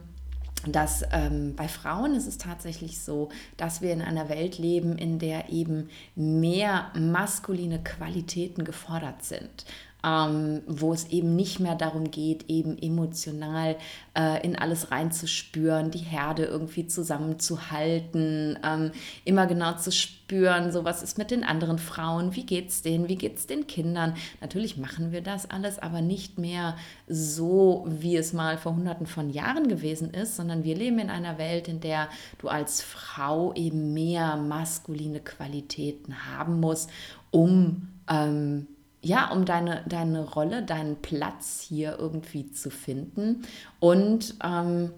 dass 0.65 1.03
ähm, 1.12 1.55
bei 1.57 1.67
Frauen 1.67 2.15
ist 2.15 2.25
es 2.25 2.38
tatsächlich 2.38 3.01
so, 3.01 3.27
dass 3.57 3.81
wir 3.81 3.91
in 3.91 4.01
einer 4.01 4.29
Welt 4.29 4.57
leben, 4.57 4.98
in 4.98 5.19
der 5.19 5.50
eben 5.50 5.89
mehr 6.15 6.86
maskuline 6.98 7.83
Qualitäten 7.83 8.63
gefordert 8.63 9.25
sind 9.25 9.65
ähm, 10.03 10.62
wo 10.67 10.93
es 10.93 11.07
eben 11.10 11.36
nicht 11.36 11.60
mehr 11.60 11.75
darum 11.75 12.12
geht, 12.12 12.50
eben 12.50 12.77
emotional 12.77 13.77
äh, 14.17 14.45
in 14.45 14.57
alles 14.57 14.91
reinzuspüren, 14.91 15.91
die 15.91 16.00
Herde 16.00 16.45
irgendwie 16.45 16.88
zusammenzuhalten, 16.88 18.60
ähm, 18.63 18.91
immer 19.24 19.48
genau 19.48 19.74
zu 19.77 19.91
spüren, 19.91 20.72
so 20.72 20.83
was 20.83 21.03
ist 21.03 21.17
mit 21.17 21.31
den 21.31 21.43
anderen 21.43 21.79
Frauen, 21.79 22.36
wie 22.36 22.45
geht's 22.45 22.81
denen, 22.81 23.07
wie 23.07 23.15
geht's 23.15 23.48
den 23.48 23.65
Kindern. 23.65 24.15
Natürlich 24.41 24.77
machen 24.77 25.12
wir 25.12 25.22
das 25.22 25.50
alles, 25.50 25.79
aber 25.79 26.01
nicht 26.01 26.38
mehr 26.38 26.75
so, 27.07 27.86
wie 27.88 28.17
es 28.17 28.33
mal 28.33 28.57
vor 28.57 28.75
hunderten 28.75 29.05
von 29.05 29.29
Jahren 29.29 29.67
gewesen 29.69 30.13
ist, 30.13 30.36
sondern 30.36 30.63
wir 30.65 30.75
leben 30.75 31.00
in 31.00 31.10
einer 31.10 31.38
Welt, 31.38 31.67
in 31.69 31.79
der 31.79 32.10
du 32.39 32.50
als 32.50 32.81
Frau 32.81 33.53
eben 33.53 33.93
mehr 33.93 34.36
maskuline 34.36 35.22
Qualitäten 35.22 36.27
haben 36.29 36.60
musst, 36.60 36.89
um 37.31 37.88
ähm, 38.10 38.67
ja, 39.03 39.29
um 39.31 39.45
deine, 39.45 39.83
deine 39.86 40.24
Rolle, 40.24 40.63
deinen 40.63 40.95
Platz 40.95 41.60
hier 41.60 41.98
irgendwie 42.00 42.51
zu 42.51 42.72
finden. 42.72 43.43
Und 43.79 44.36
ähm, 44.43 44.91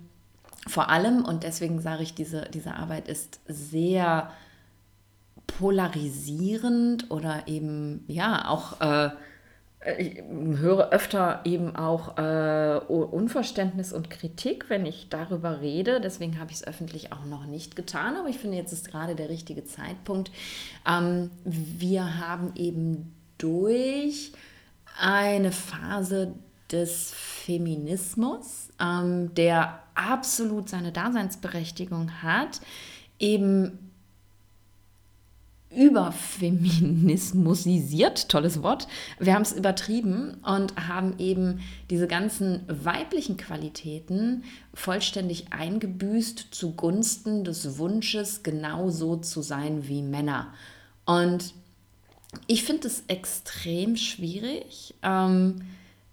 vor 0.67 0.89
allem, 0.89 1.25
und 1.25 1.43
deswegen 1.43 1.81
sage 1.81 2.03
ich, 2.03 2.13
diese, 2.13 2.47
diese 2.53 2.75
Arbeit 2.75 3.07
ist 3.07 3.39
sehr 3.47 4.31
polarisierend 5.47 7.09
oder 7.09 7.47
eben, 7.47 8.03
ja, 8.07 8.47
auch, 8.47 8.79
äh, 8.79 9.09
ich 9.99 10.23
höre 10.23 10.89
öfter 10.89 11.41
eben 11.43 11.75
auch 11.75 12.17
äh, 12.17 12.79
Unverständnis 12.87 13.93
und 13.93 14.09
Kritik, 14.09 14.69
wenn 14.69 14.85
ich 14.85 15.09
darüber 15.09 15.61
rede. 15.61 15.99
Deswegen 15.99 16.39
habe 16.39 16.51
ich 16.51 16.57
es 16.57 16.67
öffentlich 16.67 17.11
auch 17.11 17.25
noch 17.25 17.45
nicht 17.45 17.75
getan, 17.75 18.15
aber 18.17 18.29
ich 18.29 18.37
finde, 18.37 18.57
jetzt 18.57 18.71
ist 18.71 18.89
gerade 18.89 19.15
der 19.15 19.29
richtige 19.29 19.63
Zeitpunkt. 19.63 20.31
Ähm, 20.87 21.29
wir 21.43 22.19
haben 22.19 22.51
eben 22.55 23.15
durch 23.37 24.31
eine 24.99 25.51
Phase 25.51 26.33
des 26.71 27.13
Feminismus, 27.13 28.69
ähm, 28.79 29.35
der 29.35 29.83
absolut 29.93 30.69
seine 30.69 30.91
Daseinsberechtigung 30.91 32.23
hat, 32.23 32.61
eben 33.19 33.85
überfeminismusisiert, 35.75 38.29
tolles 38.29 38.63
Wort. 38.63 38.87
Wir 39.19 39.33
haben 39.33 39.41
es 39.41 39.51
übertrieben 39.51 40.37
und 40.43 40.87
haben 40.87 41.19
eben 41.19 41.59
diese 41.89 42.07
ganzen 42.07 42.63
weiblichen 42.67 43.35
Qualitäten 43.35 44.45
vollständig 44.73 45.51
eingebüßt 45.51 46.47
zugunsten 46.51 47.43
des 47.43 47.77
Wunsches, 47.77 48.41
genauso 48.41 49.17
zu 49.17 49.41
sein 49.41 49.85
wie 49.87 50.01
Männer. 50.01 50.53
Und 51.05 51.53
ich 52.47 52.63
finde 52.63 52.87
es 52.87 53.03
extrem 53.07 53.97
schwierig, 53.97 54.95
ähm, 55.03 55.61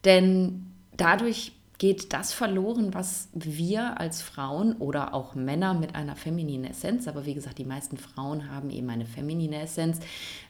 denn 0.04 0.66
dadurch 0.96 1.52
geht 1.82 2.12
das 2.12 2.32
verloren, 2.32 2.94
was 2.94 3.28
wir 3.34 3.98
als 3.98 4.22
Frauen 4.22 4.74
oder 4.76 5.14
auch 5.14 5.34
Männer 5.34 5.74
mit 5.74 5.96
einer 5.96 6.14
femininen 6.14 6.70
Essenz, 6.70 7.08
aber 7.08 7.26
wie 7.26 7.34
gesagt, 7.34 7.58
die 7.58 7.64
meisten 7.64 7.96
Frauen 7.96 8.52
haben 8.52 8.70
eben 8.70 8.88
eine 8.88 9.04
feminine 9.04 9.60
Essenz 9.62 9.98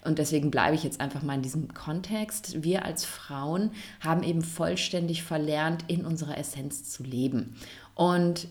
und 0.04 0.18
deswegen 0.18 0.50
bleibe 0.50 0.74
ich 0.74 0.84
jetzt 0.84 1.00
einfach 1.00 1.22
mal 1.22 1.36
in 1.36 1.42
diesem 1.42 1.72
Kontext. 1.72 2.62
Wir 2.62 2.84
als 2.84 3.06
Frauen 3.06 3.70
haben 4.00 4.22
eben 4.22 4.42
vollständig 4.42 5.22
verlernt, 5.22 5.86
in 5.88 6.04
unserer 6.04 6.36
Essenz 6.36 6.90
zu 6.90 7.02
leben. 7.02 7.56
Und 7.94 8.46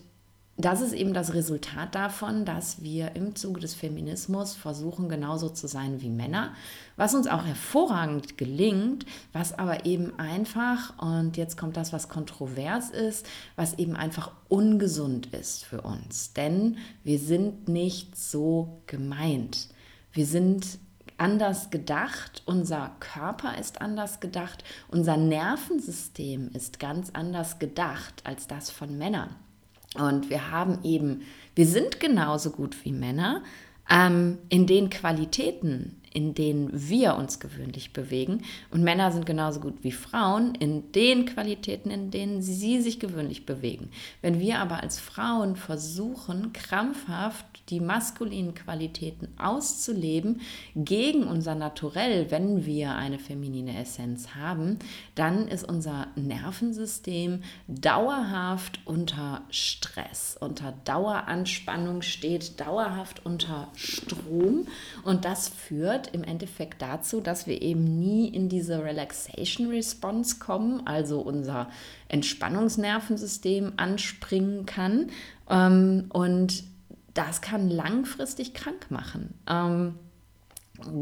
das 0.58 0.82
ist 0.82 0.92
eben 0.92 1.14
das 1.14 1.32
Resultat 1.32 1.94
davon, 1.94 2.44
dass 2.44 2.82
wir 2.82 3.16
im 3.16 3.34
Zuge 3.34 3.60
des 3.60 3.74
Feminismus 3.74 4.54
versuchen, 4.54 5.08
genauso 5.08 5.48
zu 5.48 5.66
sein 5.66 6.02
wie 6.02 6.10
Männer, 6.10 6.52
was 6.96 7.14
uns 7.14 7.26
auch 7.26 7.46
hervorragend 7.46 8.36
gelingt, 8.36 9.06
was 9.32 9.58
aber 9.58 9.86
eben 9.86 10.18
einfach, 10.18 10.98
und 10.98 11.38
jetzt 11.38 11.56
kommt 11.56 11.78
das, 11.78 11.92
was 11.92 12.10
kontrovers 12.10 12.90
ist, 12.90 13.26
was 13.56 13.78
eben 13.78 13.96
einfach 13.96 14.30
ungesund 14.48 15.26
ist 15.32 15.64
für 15.64 15.80
uns. 15.80 16.34
Denn 16.34 16.76
wir 17.02 17.18
sind 17.18 17.68
nicht 17.68 18.16
so 18.16 18.82
gemeint. 18.86 19.68
Wir 20.12 20.26
sind 20.26 20.78
anders 21.16 21.70
gedacht, 21.70 22.42
unser 22.44 22.92
Körper 23.00 23.56
ist 23.58 23.80
anders 23.80 24.20
gedacht, 24.20 24.64
unser 24.88 25.16
Nervensystem 25.16 26.50
ist 26.52 26.78
ganz 26.78 27.10
anders 27.14 27.58
gedacht 27.58 28.22
als 28.24 28.48
das 28.48 28.70
von 28.70 28.98
Männern. 28.98 29.34
Und 29.98 30.30
wir 30.30 30.50
haben 30.50 30.78
eben, 30.84 31.22
wir 31.54 31.66
sind 31.66 32.00
genauso 32.00 32.50
gut 32.50 32.76
wie 32.84 32.92
Männer 32.92 33.42
ähm, 33.90 34.38
in 34.48 34.66
den 34.66 34.90
Qualitäten, 34.90 36.00
in 36.14 36.34
denen 36.34 36.70
wir 36.72 37.16
uns 37.16 37.40
gewöhnlich 37.40 37.92
bewegen. 37.92 38.42
Und 38.70 38.82
Männer 38.82 39.12
sind 39.12 39.26
genauso 39.26 39.60
gut 39.60 39.82
wie 39.82 39.92
Frauen 39.92 40.54
in 40.54 40.92
den 40.92 41.26
Qualitäten, 41.26 41.90
in 41.90 42.10
denen 42.10 42.42
sie 42.42 42.80
sich 42.80 43.00
gewöhnlich 43.00 43.46
bewegen. 43.46 43.90
Wenn 44.20 44.40
wir 44.40 44.60
aber 44.60 44.82
als 44.82 44.98
Frauen 44.98 45.56
versuchen, 45.56 46.52
krampfhaft 46.52 47.51
die 47.72 47.80
maskulinen 47.80 48.54
Qualitäten 48.54 49.28
auszuleben 49.38 50.42
gegen 50.76 51.24
unser 51.24 51.54
Naturell, 51.54 52.30
wenn 52.30 52.66
wir 52.66 52.94
eine 52.94 53.18
feminine 53.18 53.80
Essenz 53.80 54.34
haben, 54.34 54.78
dann 55.14 55.48
ist 55.48 55.66
unser 55.66 56.08
Nervensystem 56.14 57.42
dauerhaft 57.68 58.80
unter 58.84 59.40
Stress, 59.48 60.36
unter 60.38 60.74
Daueranspannung, 60.84 62.02
steht 62.02 62.60
dauerhaft 62.60 63.24
unter 63.24 63.68
Strom. 63.74 64.66
Und 65.02 65.24
das 65.24 65.48
führt 65.48 66.08
im 66.14 66.24
Endeffekt 66.24 66.82
dazu, 66.82 67.22
dass 67.22 67.46
wir 67.46 67.62
eben 67.62 67.98
nie 67.98 68.28
in 68.28 68.50
diese 68.50 68.84
Relaxation 68.84 69.70
Response 69.70 70.38
kommen, 70.38 70.86
also 70.86 71.20
unser 71.20 71.70
Entspannungsnervensystem 72.08 73.72
anspringen 73.78 74.66
kann. 74.66 75.10
Ähm, 75.48 76.06
und 76.10 76.64
das 77.14 77.40
kann 77.40 77.68
langfristig 77.68 78.54
krank 78.54 78.90
machen. 78.90 79.34
Ähm, 79.48 79.98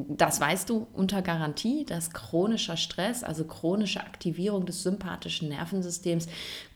das 0.08 0.40
weißt 0.40 0.68
du 0.68 0.88
unter 0.92 1.22
Garantie, 1.22 1.84
dass 1.84 2.10
chronischer 2.10 2.76
Stress, 2.76 3.22
also 3.22 3.44
chronische 3.44 4.00
Aktivierung 4.00 4.66
des 4.66 4.82
sympathischen 4.82 5.48
Nervensystems, 5.48 6.26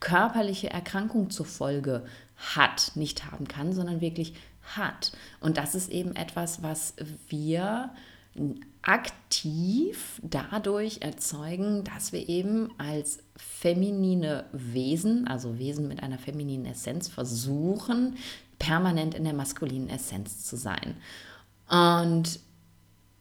körperliche 0.00 0.70
Erkrankung 0.70 1.30
zur 1.30 1.46
Folge 1.46 2.04
hat, 2.36 2.92
nicht 2.94 3.30
haben 3.30 3.48
kann, 3.48 3.72
sondern 3.72 4.00
wirklich 4.00 4.34
hat. 4.62 5.12
Und 5.40 5.56
das 5.56 5.74
ist 5.74 5.90
eben 5.90 6.16
etwas, 6.16 6.62
was 6.62 6.94
wir 7.28 7.90
aktiv 8.82 10.20
dadurch 10.22 10.98
erzeugen, 11.02 11.84
dass 11.84 12.12
wir 12.12 12.28
eben 12.28 12.70
als 12.78 13.20
feminine 13.36 14.44
Wesen, 14.52 15.26
also 15.26 15.58
Wesen 15.58 15.88
mit 15.88 16.02
einer 16.02 16.18
femininen 16.18 16.66
Essenz, 16.66 17.08
versuchen, 17.08 18.16
permanent 18.58 19.14
in 19.14 19.24
der 19.24 19.34
maskulinen 19.34 19.88
Essenz 19.88 20.44
zu 20.44 20.56
sein. 20.56 20.96
Und 21.68 22.40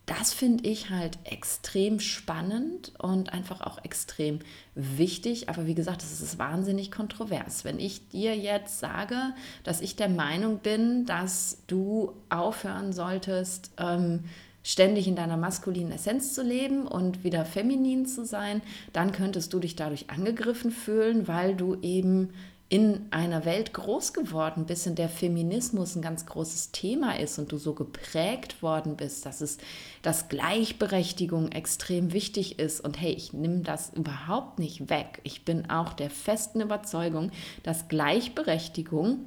das 0.06 0.34
finde 0.34 0.67
ich 0.67 0.89
halt 0.89 1.17
extrem 1.24 2.02
spannend 2.02 2.91
und 3.00 3.32
einfach 3.32 3.62
auch 3.62 3.84
extrem 3.86 4.39
wichtig. 4.76 5.48
Aber 5.48 5.65
wie 5.65 5.76
gesagt, 5.76 6.04
es 6.04 6.19
ist 6.19 6.38
wahnsinnig 6.38 6.91
kontrovers. 6.91 7.63
Wenn 7.63 7.80
ich 7.80 8.10
dir 8.10 8.36
jetzt 8.36 8.80
sage, 8.80 9.15
dass 9.63 9.80
ich 9.80 9.96
der 9.96 10.10
Meinung 10.10 10.60
bin, 10.60 11.06
dass 11.06 11.60
du 11.67 12.13
aufhören 12.30 12.91
solltest, 12.91 13.72
ähm, 13.78 14.26
ständig 14.62 15.08
in 15.08 15.15
deiner 15.15 15.38
maskulinen 15.38 15.93
Essenz 15.93 16.34
zu 16.34 16.41
leben 16.41 16.86
und 16.86 17.24
wieder 17.24 17.46
feminin 17.46 18.06
zu 18.06 18.26
sein, 18.26 18.62
dann 18.91 19.13
könntest 19.13 19.54
du 19.54 19.60
dich 19.60 19.76
dadurch 19.76 20.10
angegriffen 20.10 20.72
fühlen, 20.72 21.28
weil 21.28 21.56
du 21.56 21.76
eben 21.82 22.30
in 22.74 23.06
einer 23.12 23.46
Welt 23.46 23.72
groß 23.72 24.14
geworden 24.14 24.66
bist, 24.66 24.88
in 24.88 24.96
der 24.96 25.08
Feminismus 25.08 25.96
ein 25.96 26.02
ganz 26.02 26.26
großes 26.26 26.72
Thema 26.72 27.20
ist 27.20 27.38
und 27.38 27.52
du 27.52 27.60
so 27.60 27.76
geprägt 27.76 28.64
worden 28.64 28.96
bist, 28.96 29.28
dass 29.28 29.42
es, 29.42 29.60
dass 30.02 30.28
Gleichberechtigung 30.28 31.52
extrem 31.52 32.14
wichtig 32.14 32.58
ist. 32.58 32.82
Und 32.82 33.00
hey, 33.00 33.12
ich 33.12 33.32
nehme 33.32 33.60
das 33.60 33.94
überhaupt 33.94 34.58
nicht 34.58 34.90
weg. 34.90 35.22
Ich 35.22 35.46
bin 35.46 35.70
auch 35.70 35.94
der 35.94 36.10
festen 36.10 36.62
Überzeugung, 36.62 37.30
dass 37.62 37.90
Gleichberechtigung 37.90 39.20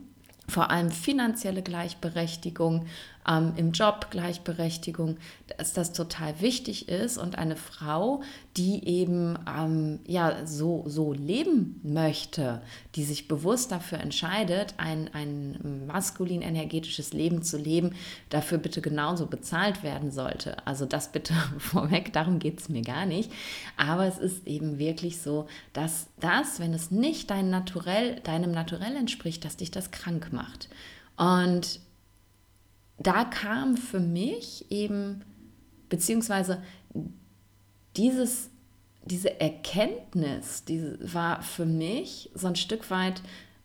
vor 0.48 0.70
allem 0.72 0.90
finanzielle 0.90 1.62
Gleichberechtigung, 1.62 2.86
ähm, 3.28 3.52
im 3.56 3.72
Job 3.72 4.08
Gleichberechtigung, 4.10 5.16
dass 5.56 5.72
das 5.72 5.92
total 5.92 6.40
wichtig 6.40 6.88
ist 6.88 7.18
und 7.18 7.38
eine 7.38 7.56
Frau, 7.56 8.22
die 8.56 8.86
eben 8.86 9.38
ähm, 9.48 10.00
ja 10.06 10.46
so, 10.46 10.84
so 10.86 11.12
leben 11.12 11.80
möchte, 11.82 12.62
die 12.94 13.04
sich 13.04 13.28
bewusst 13.28 13.72
dafür 13.72 13.98
entscheidet, 13.98 14.74
ein, 14.76 15.10
ein 15.12 15.86
maskulin 15.86 16.42
energetisches 16.42 17.12
Leben 17.12 17.42
zu 17.42 17.58
leben, 17.58 17.94
dafür 18.30 18.58
bitte 18.58 18.80
genauso 18.80 19.26
bezahlt 19.26 19.82
werden 19.82 20.10
sollte. 20.10 20.66
Also 20.66 20.86
das 20.86 21.12
bitte 21.12 21.34
vorweg, 21.58 22.12
darum 22.12 22.38
geht 22.38 22.60
es 22.60 22.68
mir 22.68 22.82
gar 22.82 23.06
nicht. 23.06 23.30
Aber 23.76 24.06
es 24.06 24.18
ist 24.18 24.46
eben 24.46 24.78
wirklich 24.78 25.20
so, 25.20 25.46
dass 25.72 26.08
das, 26.20 26.60
wenn 26.60 26.74
es 26.74 26.90
nicht 26.90 27.30
dein 27.30 27.50
Naturell, 27.50 28.20
deinem 28.20 28.52
Naturell 28.52 28.96
entspricht, 28.96 29.44
dass 29.44 29.56
dich 29.56 29.70
das 29.70 29.90
krank 29.90 30.32
macht. 30.32 30.68
Und 31.16 31.80
da 32.98 33.24
kam 33.24 33.76
für 33.76 34.00
mich 34.00 34.70
eben, 34.70 35.24
beziehungsweise 35.88 36.62
dieses, 37.96 38.50
diese 39.04 39.40
Erkenntnis, 39.40 40.64
diese 40.64 40.98
war 41.12 41.42
für 41.42 41.66
mich 41.66 42.30
so 42.34 42.46
ein 42.46 42.56
Stück 42.56 42.90
weit 42.90 43.22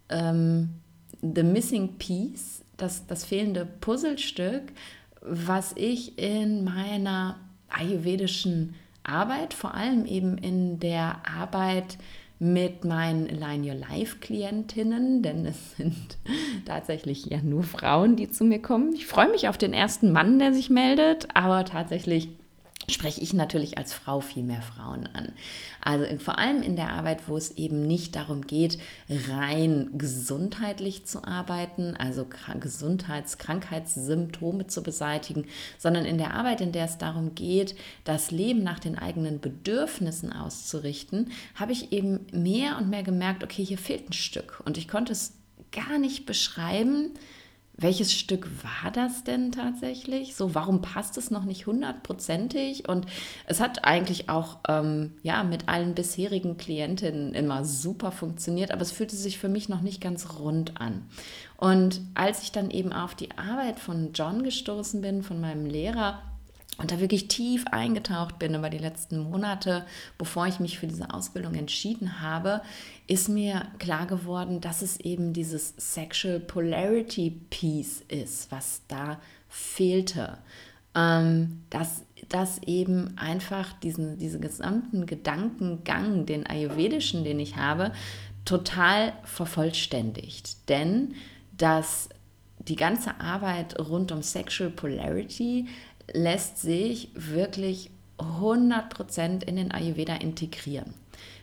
ähm, 0.10 0.70
the 1.22 1.44
missing 1.44 1.98
piece, 1.98 2.64
das, 2.78 3.06
das 3.08 3.26
fehlende 3.26 3.66
Puzzlestück, 3.66 4.72
was 5.22 5.74
ich 5.76 6.18
in 6.18 6.64
meiner 6.64 7.40
ayurvedischen 7.70 8.76
Arbeit, 9.04 9.54
vor 9.54 9.74
allem 9.74 10.06
eben 10.06 10.38
in 10.38 10.80
der 10.80 11.22
Arbeit 11.28 11.98
mit 12.42 12.86
meinen 12.86 13.30
Align 13.30 13.64
Your 13.64 13.76
Life 13.76 14.18
Klientinnen, 14.20 15.22
denn 15.22 15.46
es 15.46 15.78
sind 15.78 16.18
tatsächlich 16.66 17.28
ja 17.28 17.38
nur 17.44 17.62
Frauen, 17.62 18.16
die 18.16 18.32
zu 18.32 18.44
mir 18.44 18.60
kommen. 18.60 18.94
Ich 18.94 19.06
freue 19.06 19.30
mich 19.30 19.48
auf 19.48 19.60
den 19.60 19.74
ersten 19.74 20.12
Mann, 20.12 20.40
der 20.40 20.52
sich 20.52 20.72
meldet, 20.72 21.28
aber 21.36 21.66
tatsächlich 21.66 22.30
spreche 22.92 23.22
ich 23.22 23.34
natürlich 23.34 23.78
als 23.78 23.94
Frau 23.94 24.22
viel 24.22 24.44
mehr 24.44 24.62
Frauen 24.62 25.08
an. 25.14 25.34
Also 25.82 26.06
vor 26.20 26.38
allem 26.38 26.62
in 26.62 26.76
der 26.76 26.92
Arbeit, 26.92 27.28
wo 27.28 27.38
es 27.38 27.52
eben 27.58 27.88
nicht 27.88 28.16
darum 28.16 28.42
geht, 28.42 28.78
rein 29.10 29.90
gesundheitlich 29.94 31.06
zu 31.06 31.24
arbeiten, 31.24 31.96
also 31.98 32.28
Gesundheits-, 32.60 33.38
Krankheitssymptome 33.38 34.68
zu 34.68 34.84
beseitigen, 34.84 35.46
sondern 35.78 36.06
in 36.06 36.18
der 36.18 36.34
Arbeit, 36.34 36.62
in 36.62 36.72
der 36.72 36.86
es 36.86 36.98
darum 36.98 37.36
geht, 37.36 37.76
das 38.04 38.32
Leben 38.32 38.64
nach 38.64 38.80
den 38.80 38.98
eigenen 38.98 39.40
Bedürfnissen 39.40 40.32
auszurichten, 40.32 41.32
habe 41.56 41.72
ich 41.72 41.92
eben 41.92 42.26
mehr 42.32 42.78
und 42.78 42.90
mehr 42.90 43.04
gemerkt, 43.04 43.44
okay, 43.44 43.66
hier 43.66 43.78
fehlt 43.78 44.10
ein 44.10 44.14
Stück. 44.14 44.62
Und 44.66 44.78
ich 44.78 44.88
konnte 44.88 45.12
es 45.12 45.34
gar 45.72 45.98
nicht 45.98 46.26
beschreiben, 46.26 47.12
welches 47.82 48.14
Stück 48.14 48.48
war 48.64 48.92
das 48.92 49.24
denn 49.24 49.52
tatsächlich? 49.52 50.36
So, 50.36 50.56
warum 50.56 50.82
passt 50.82 51.18
es 51.18 51.32
noch 51.32 51.44
nicht 51.44 51.66
hundertprozentig? 51.66 52.88
Und 52.88 53.08
es 53.48 53.60
hat 53.60 53.86
eigentlich 53.86 54.30
auch 54.30 54.60
ähm, 54.68 55.14
ja, 55.24 55.44
mit 55.44 55.68
allen 55.68 55.96
bisherigen 55.96 56.58
Klientinnen 56.58 57.34
immer 57.34 57.66
super 57.66 58.12
funktioniert, 58.12 58.72
aber 58.72 58.82
es 58.82 58.92
fühlte 58.92 59.16
sich 59.16 59.38
für 59.40 59.50
mich 59.50 59.68
noch 59.68 59.82
nicht 59.82 60.02
ganz 60.02 60.40
rund 60.40 60.80
an. 60.80 61.06
Und 61.58 62.02
als 62.16 62.44
ich 62.44 62.52
dann 62.52 62.72
eben 62.72 62.94
auf 62.94 63.16
die 63.16 63.32
Arbeit 63.38 63.80
von 63.80 64.14
John 64.14 64.44
gestoßen 64.44 65.02
bin, 65.02 65.24
von 65.24 65.42
meinem 65.42 65.66
Lehrer, 65.66 66.22
und 66.78 66.92
da 66.92 67.00
wirklich 67.00 67.28
tief 67.28 67.66
eingetaucht 67.68 68.40
bin 68.40 68.56
über 68.56 68.70
die 68.70 68.78
letzten 68.78 69.20
Monate, 69.20 69.86
bevor 70.18 70.48
ich 70.48 70.60
mich 70.60 70.80
für 70.80 70.88
diese 70.88 71.14
Ausbildung 71.14 71.54
entschieden 71.54 72.22
habe, 72.22 72.62
ist 73.08 73.30
mir 73.30 73.68
klar 73.78 74.08
geworden, 74.08 74.62
dass 74.62 74.82
es 74.82 75.00
eben 75.00 75.34
dieses 75.34 75.74
Sexual 75.78 76.40
Polarity 76.40 77.40
Piece 77.50 78.04
ist, 78.08 78.52
was 78.52 78.82
da 78.88 79.20
fehlte. 79.48 80.38
Ähm, 80.96 81.64
dass, 81.70 82.04
dass 82.28 82.62
eben 82.64 83.18
einfach 83.18 83.74
diesen, 83.80 84.18
diesen 84.18 84.42
gesamten 84.42 85.06
Gedankengang, 85.06 86.26
den 86.26 86.46
ayurvedischen, 86.46 87.24
den 87.24 87.40
ich 87.40 87.56
habe, 87.56 87.92
total 88.44 89.14
vervollständigt. 89.24 90.68
Denn 90.70 91.16
das, 91.56 92.10
die 92.60 92.76
ganze 92.76 93.20
Arbeit 93.22 93.80
rund 93.80 94.12
um 94.12 94.22
Sexual 94.22 94.70
Polarity 94.70 95.68
lässt 96.14 96.60
sich 96.60 97.10
wirklich 97.16 97.92
100% 98.18 99.44
in 99.44 99.56
den 99.56 99.72
Ayurveda 99.72 100.16
integrieren. 100.16 100.94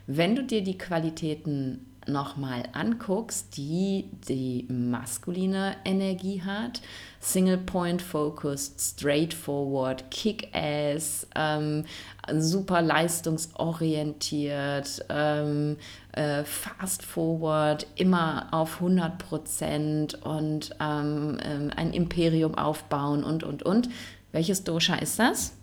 Wenn 0.06 0.36
du 0.36 0.42
dir 0.42 0.62
die 0.62 0.78
Qualitäten 0.78 1.88
nochmal 2.08 2.64
anguckst, 2.72 3.56
die 3.56 4.10
die 4.28 4.66
maskuline 4.68 5.76
Energie 5.84 6.42
hat, 6.42 6.80
Single 7.20 7.58
Point 7.58 8.00
Focused, 8.00 8.80
Straightforward, 8.80 10.08
Kick-Ass, 10.10 11.26
ähm, 11.34 11.84
super 12.32 12.80
leistungsorientiert, 12.80 15.04
ähm, 15.10 15.76
äh, 16.12 16.44
Fast 16.44 17.02
Forward, 17.02 17.86
immer 17.96 18.46
auf 18.52 18.76
100 18.76 19.18
Prozent 19.18 20.14
und 20.24 20.70
ähm, 20.80 21.36
ähm, 21.42 21.70
ein 21.76 21.92
Imperium 21.92 22.54
aufbauen 22.54 23.22
und, 23.24 23.44
und, 23.44 23.62
und. 23.62 23.90
Welches 24.32 24.64
Dosha 24.64 24.96
ist 24.96 25.18
das? 25.18 25.54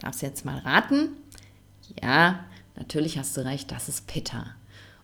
Darfst 0.00 0.22
du 0.22 0.26
jetzt 0.26 0.44
mal 0.44 0.58
raten? 0.58 1.10
Ja, 2.02 2.44
natürlich 2.76 3.18
hast 3.18 3.36
du 3.36 3.44
recht, 3.44 3.70
das 3.70 3.88
ist 3.88 4.06
Pitta. 4.06 4.46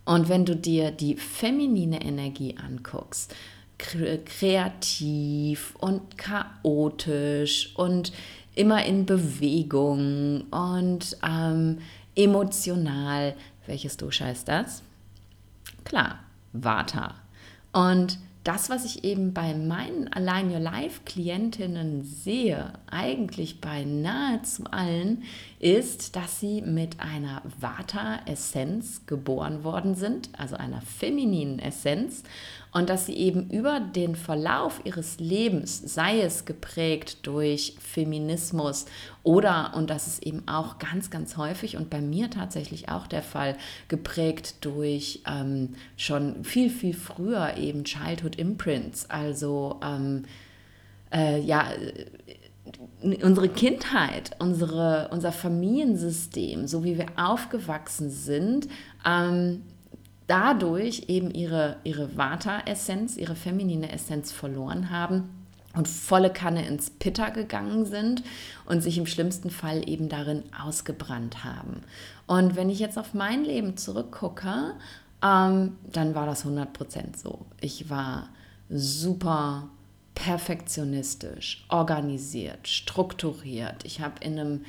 Und 0.05 0.29
wenn 0.29 0.45
du 0.45 0.57
dir 0.57 0.91
die 0.91 1.17
feminine 1.17 2.03
Energie 2.03 2.57
anguckst, 2.57 3.35
kreativ 3.79 5.75
und 5.79 6.19
chaotisch 6.19 7.77
und 7.77 8.13
immer 8.55 8.85
in 8.85 9.07
Bewegung 9.07 10.47
und 10.51 11.17
ähm, 11.23 11.79
emotional, 12.17 13.37
welches 13.67 13.97
Dosha 13.97 14.31
ist 14.31 14.49
das? 14.49 14.83
Klar, 15.85 16.19
Vata. 16.53 17.15
Und 17.73 18.19
das, 18.49 18.71
was 18.71 18.87
ich 18.87 19.05
eben 19.05 19.35
bei 19.35 19.53
meinen 19.53 20.11
Align 20.11 20.51
Your 20.51 20.59
Life 20.59 21.03
Klientinnen 21.05 22.03
sehe, 22.03 22.73
eigentlich 22.91 23.61
bei 23.61 23.85
nahezu 23.85 24.65
allen, 24.71 25.25
ist, 25.59 26.17
dass 26.17 26.41
sie 26.41 26.63
mit 26.63 26.99
einer 26.99 27.43
Vata-Essenz 27.61 29.05
geboren 29.05 29.65
worden 29.65 29.95
sind, 29.95 30.31
also 30.33 30.57
einer 30.57 30.81
femininen 30.81 31.59
Essenz, 31.59 32.23
und 32.73 32.91
dass 32.91 33.07
sie 33.07 33.15
eben 33.15 33.51
über 33.51 33.81
den 33.81 34.15
Verlauf 34.15 34.81
ihres 34.85 35.19
Lebens, 35.19 35.79
sei 35.79 36.21
es 36.21 36.45
geprägt 36.45 37.27
durch 37.27 37.77
Feminismus 37.81 38.87
oder, 39.23 39.73
und 39.75 39.91
das 39.91 40.07
ist 40.07 40.23
eben 40.23 40.47
auch 40.47 40.79
ganz, 40.79 41.11
ganz 41.11 41.37
häufig 41.37 41.77
und 41.77 41.91
bei 41.91 42.01
mir 42.01 42.31
tatsächlich 42.31 42.89
auch 42.89 43.07
der 43.07 43.23
Fall, 43.23 43.57
geprägt 43.89 44.65
durch 44.65 45.23
ähm, 45.27 45.75
schon 45.97 46.45
viel, 46.45 46.71
viel 46.71 46.95
früher 46.95 47.57
eben 47.57 47.85
Childhood 47.85 48.37
Imprints, 48.37 49.09
also 49.09 49.81
ähm, 49.83 50.25
äh, 51.13 51.41
ja, 51.41 51.69
unsere 53.23 53.49
Kindheit, 53.49 54.33
unsere, 54.39 55.09
unser 55.11 55.33
Familiensystem, 55.33 56.67
so 56.67 56.85
wie 56.85 56.99
wir 56.99 57.07
aufgewachsen 57.17 58.11
sind, 58.11 58.69
ähm, 59.07 59.63
dadurch 60.29 61.05
eben 61.09 61.33
ihre, 61.33 61.77
ihre 61.83 62.17
Vata-Essenz, 62.17 63.17
ihre 63.17 63.35
feminine 63.35 63.91
Essenz 63.91 64.31
verloren 64.31 64.91
haben 64.91 65.31
und 65.75 65.89
volle 65.89 66.31
Kanne 66.31 66.67
ins 66.67 66.91
Pitta 66.91 67.31
gegangen 67.31 67.85
sind 67.85 68.23
und 68.67 68.83
sich 68.83 68.99
im 68.99 69.07
schlimmsten 69.07 69.51
Fall 69.51 69.89
eben 69.89 70.09
darin 70.09 70.45
ausgebrannt 70.65 71.45
haben. 71.45 71.83
Und 72.27 72.57
wenn 72.57 72.71
ich 72.71 72.79
jetzt 72.79 72.99
auf 72.99 73.15
mein 73.15 73.45
Leben 73.45 73.77
zurückgucke, 73.77 74.75
ähm, 75.23 75.77
dann 75.93 76.15
war 76.15 76.27
das 76.27 76.45
100% 76.45 77.17
so. 77.17 77.47
Ich 77.61 77.91
war 77.91 78.29
super 78.69 79.69
perfektionistisch, 80.15 81.65
organisiert, 81.69 82.67
strukturiert. 82.67 83.85
Ich 83.85 84.01
habe 84.01 84.15
in 84.21 84.39
einem 84.39 84.65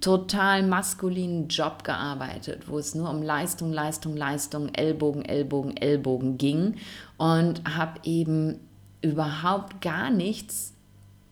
total 0.00 0.62
maskulinen 0.62 1.48
Job 1.48 1.82
gearbeitet, 1.82 2.68
wo 2.68 2.78
es 2.78 2.94
nur 2.94 3.08
um 3.08 3.22
Leistung, 3.22 3.72
Leistung, 3.72 4.14
Leistung, 4.14 4.68
Ellbogen, 4.74 5.24
Ellbogen, 5.24 5.76
Ellbogen 5.76 6.36
ging 6.36 6.74
und 7.16 7.62
habe 7.76 8.00
eben 8.04 8.60
überhaupt 9.00 9.80
gar 9.80 10.10
nichts 10.10 10.74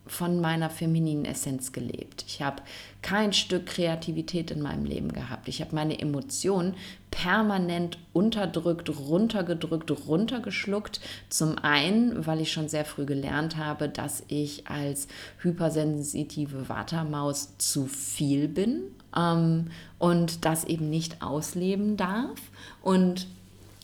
von 0.06 0.40
meiner 0.40 0.70
femininen 0.70 1.24
Essenz 1.24 1.72
gelebt. 1.72 2.24
Ich 2.26 2.40
habe 2.42 2.62
kein 3.04 3.34
Stück 3.34 3.66
Kreativität 3.66 4.50
in 4.50 4.62
meinem 4.62 4.86
Leben 4.86 5.12
gehabt. 5.12 5.46
Ich 5.48 5.60
habe 5.60 5.74
meine 5.74 6.00
Emotionen 6.00 6.74
permanent 7.10 7.98
unterdrückt, 8.14 8.88
runtergedrückt, 8.88 9.90
runtergeschluckt. 10.08 11.02
Zum 11.28 11.58
einen, 11.58 12.26
weil 12.26 12.40
ich 12.40 12.50
schon 12.50 12.70
sehr 12.70 12.86
früh 12.86 13.04
gelernt 13.04 13.58
habe, 13.58 13.90
dass 13.90 14.22
ich 14.28 14.68
als 14.68 15.06
hypersensitive 15.36 16.70
Watermaus 16.70 17.58
zu 17.58 17.86
viel 17.86 18.48
bin 18.48 18.84
ähm, 19.14 19.66
und 19.98 20.46
das 20.46 20.64
eben 20.64 20.88
nicht 20.88 21.20
ausleben 21.20 21.98
darf. 21.98 22.40
Und 22.80 23.26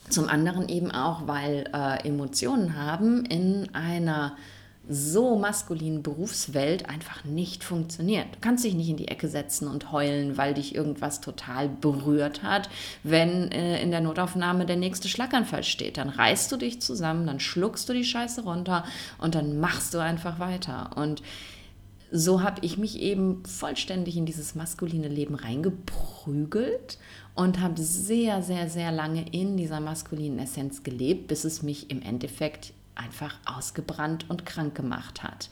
zum 0.09 0.29
anderen 0.29 0.67
eben 0.67 0.89
auch, 0.89 1.27
weil 1.27 1.69
äh, 1.75 2.07
Emotionen 2.07 2.75
haben 2.75 3.23
in 3.25 3.69
einer 3.75 4.35
so 4.89 5.37
maskulinen 5.37 6.01
Berufswelt 6.01 6.89
einfach 6.89 7.23
nicht 7.23 7.63
funktioniert. 7.63 8.25
Du 8.35 8.39
kannst 8.41 8.63
dich 8.63 8.73
nicht 8.73 8.89
in 8.89 8.97
die 8.97 9.07
Ecke 9.07 9.27
setzen 9.27 9.67
und 9.67 9.91
heulen, 9.91 10.37
weil 10.37 10.53
dich 10.55 10.75
irgendwas 10.75 11.21
total 11.21 11.69
berührt 11.69 12.41
hat, 12.41 12.69
wenn 13.03 13.51
äh, 13.51 13.81
in 13.81 13.91
der 13.91 14.01
Notaufnahme 14.01 14.65
der 14.65 14.77
nächste 14.77 15.07
Schlaganfall 15.07 15.63
steht. 15.63 15.97
Dann 15.97 16.09
reißt 16.09 16.51
du 16.51 16.57
dich 16.57 16.81
zusammen, 16.81 17.27
dann 17.27 17.39
schluckst 17.39 17.87
du 17.89 17.93
die 17.93 18.03
Scheiße 18.03 18.43
runter 18.43 18.83
und 19.19 19.35
dann 19.35 19.59
machst 19.59 19.93
du 19.93 19.99
einfach 19.99 20.39
weiter. 20.39 20.91
Und 20.95 21.21
so 22.11 22.41
habe 22.41 22.65
ich 22.65 22.77
mich 22.77 22.99
eben 22.99 23.43
vollständig 23.45 24.17
in 24.17 24.25
dieses 24.25 24.55
maskuline 24.55 25.07
Leben 25.07 25.35
reingeprügelt 25.35 26.97
und 27.35 27.61
habe 27.61 27.81
sehr, 27.81 28.41
sehr, 28.41 28.69
sehr 28.69 28.91
lange 28.91 29.25
in 29.31 29.55
dieser 29.55 29.79
maskulinen 29.79 30.39
Essenz 30.39 30.83
gelebt, 30.83 31.27
bis 31.27 31.45
es 31.45 31.61
mich 31.61 31.89
im 31.89 32.01
Endeffekt 32.01 32.73
einfach 32.95 33.35
ausgebrannt 33.45 34.29
und 34.29 34.45
krank 34.45 34.75
gemacht 34.75 35.23
hat. 35.23 35.49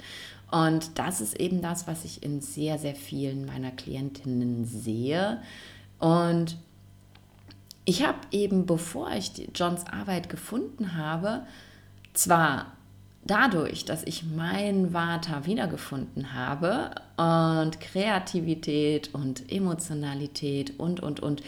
Und 0.52 0.98
das 0.98 1.22
ist 1.22 1.40
eben 1.40 1.62
das, 1.62 1.88
was 1.88 2.06
ich 2.06 2.24
in 2.24 2.42
sehr, 2.42 2.78
sehr 2.80 2.96
vielen 2.96 3.46
meiner 3.46 3.72
Klientinnen 3.72 4.66
sehe. 4.66 5.42
Und 6.00 6.58
ich 7.86 8.04
habe 8.04 8.20
eben, 8.32 8.66
bevor 8.66 9.12
ich 9.12 9.32
Johns 9.54 9.86
Arbeit 9.88 10.30
gefunden 10.30 10.96
habe, 10.96 11.44
zwar 12.14 12.74
dadurch, 13.26 13.86
dass 13.86 14.04
ich 14.04 14.24
mein 14.24 14.94
Vata 14.94 15.46
wiedergefunden 15.46 16.34
habe 16.34 16.92
und 17.18 17.80
Kreativität 17.80 19.14
und 19.14 19.52
Emotionalität 19.52 20.80
und, 20.80 21.00
und, 21.00 21.20
und, 21.20 21.44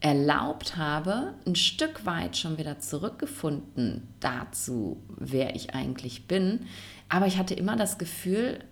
erlaubt 0.00 0.76
habe, 0.76 1.34
ein 1.46 1.56
Stück 1.56 2.06
weit 2.06 2.36
schon 2.36 2.56
wieder 2.56 2.78
zurückgefunden 2.78 4.08
dazu, 4.20 5.02
wer 5.16 5.54
ich 5.54 5.74
eigentlich 5.74 6.26
bin. 6.26 6.66
Aber 7.08 7.26
ich 7.26 7.36
hatte 7.36 7.54
immer 7.54 7.76
das 7.76 7.98
Gefühl, 7.98 8.64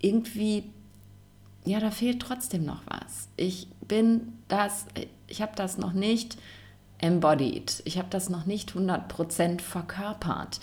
irgendwie, 0.00 0.64
ja, 1.64 1.80
da 1.80 1.90
fehlt 1.90 2.20
trotzdem 2.20 2.64
noch 2.64 2.82
was. 2.86 3.28
Ich 3.36 3.68
bin 3.86 4.32
das, 4.48 4.86
ich 5.26 5.42
habe 5.42 5.52
das 5.54 5.76
noch 5.76 5.92
nicht 5.92 6.38
embodied. 6.98 7.82
Ich 7.84 7.98
habe 7.98 8.08
das 8.10 8.30
noch 8.30 8.46
nicht 8.46 8.72
100% 8.72 9.60
verkörpert. 9.60 10.60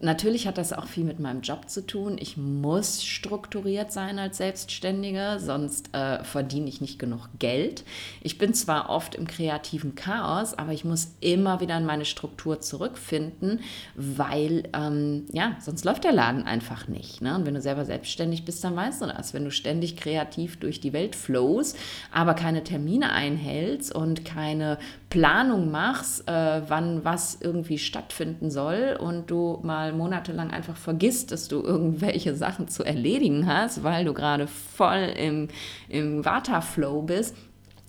Natürlich 0.00 0.46
hat 0.46 0.58
das 0.58 0.72
auch 0.72 0.86
viel 0.86 1.04
mit 1.04 1.18
meinem 1.18 1.40
Job 1.40 1.70
zu 1.70 1.86
tun. 1.86 2.16
Ich 2.20 2.36
muss 2.36 3.02
strukturiert 3.04 3.92
sein 3.92 4.18
als 4.18 4.36
Selbstständige, 4.36 5.38
sonst 5.38 5.94
äh, 5.94 6.22
verdiene 6.24 6.68
ich 6.68 6.80
nicht 6.80 6.98
genug 6.98 7.28
Geld. 7.38 7.84
Ich 8.20 8.36
bin 8.36 8.52
zwar 8.54 8.90
oft 8.90 9.14
im 9.14 9.26
kreativen 9.26 9.94
Chaos, 9.94 10.52
aber 10.52 10.72
ich 10.72 10.84
muss 10.84 11.14
immer 11.20 11.60
wieder 11.60 11.78
in 11.78 11.86
meine 11.86 12.04
Struktur 12.04 12.60
zurückfinden, 12.60 13.60
weil 13.94 14.68
ähm, 14.74 15.26
ja, 15.32 15.56
sonst 15.60 15.84
läuft 15.84 16.04
der 16.04 16.12
Laden 16.12 16.42
einfach 16.42 16.88
nicht. 16.88 17.22
Ne? 17.22 17.34
Und 17.36 17.46
wenn 17.46 17.54
du 17.54 17.62
selber 17.62 17.84
selbstständig 17.84 18.44
bist, 18.44 18.62
dann 18.62 18.76
weißt 18.76 19.02
du 19.02 19.06
das. 19.06 19.32
Wenn 19.32 19.44
du 19.44 19.50
ständig 19.50 19.96
kreativ 19.96 20.58
durch 20.58 20.80
die 20.80 20.92
Welt 20.92 21.16
flows, 21.16 21.76
aber 22.12 22.34
keine 22.34 22.64
Termine 22.64 23.12
einhältst 23.12 23.94
und 23.94 24.24
keine 24.24 24.78
Planung 25.14 25.70
machst, 25.70 26.28
äh, 26.28 26.62
wann 26.66 27.04
was 27.04 27.38
irgendwie 27.40 27.78
stattfinden 27.78 28.50
soll 28.50 28.98
und 28.98 29.30
du 29.30 29.60
mal 29.62 29.92
monatelang 29.92 30.50
einfach 30.50 30.76
vergisst, 30.76 31.30
dass 31.30 31.46
du 31.46 31.62
irgendwelche 31.62 32.34
Sachen 32.34 32.66
zu 32.66 32.82
erledigen 32.82 33.46
hast, 33.46 33.84
weil 33.84 34.04
du 34.04 34.12
gerade 34.12 34.48
voll 34.48 35.14
im, 35.16 35.46
im 35.88 36.24
Vata-Flow 36.24 37.02
bist, 37.02 37.36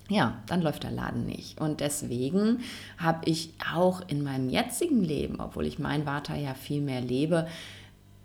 ja, 0.07 0.37
dann 0.45 0.61
läuft 0.61 0.83
der 0.83 0.91
Laden 0.91 1.25
nicht. 1.25 1.59
Und 1.59 1.79
deswegen 1.79 2.59
habe 2.99 3.27
ich 3.27 3.55
auch 3.73 4.03
in 4.05 4.21
meinem 4.23 4.47
jetzigen 4.47 5.03
Leben, 5.03 5.39
obwohl 5.39 5.65
ich 5.65 5.79
mein 5.79 6.05
Vata 6.05 6.35
ja 6.35 6.53
viel 6.53 6.81
mehr 6.81 7.01
lebe, 7.01 7.47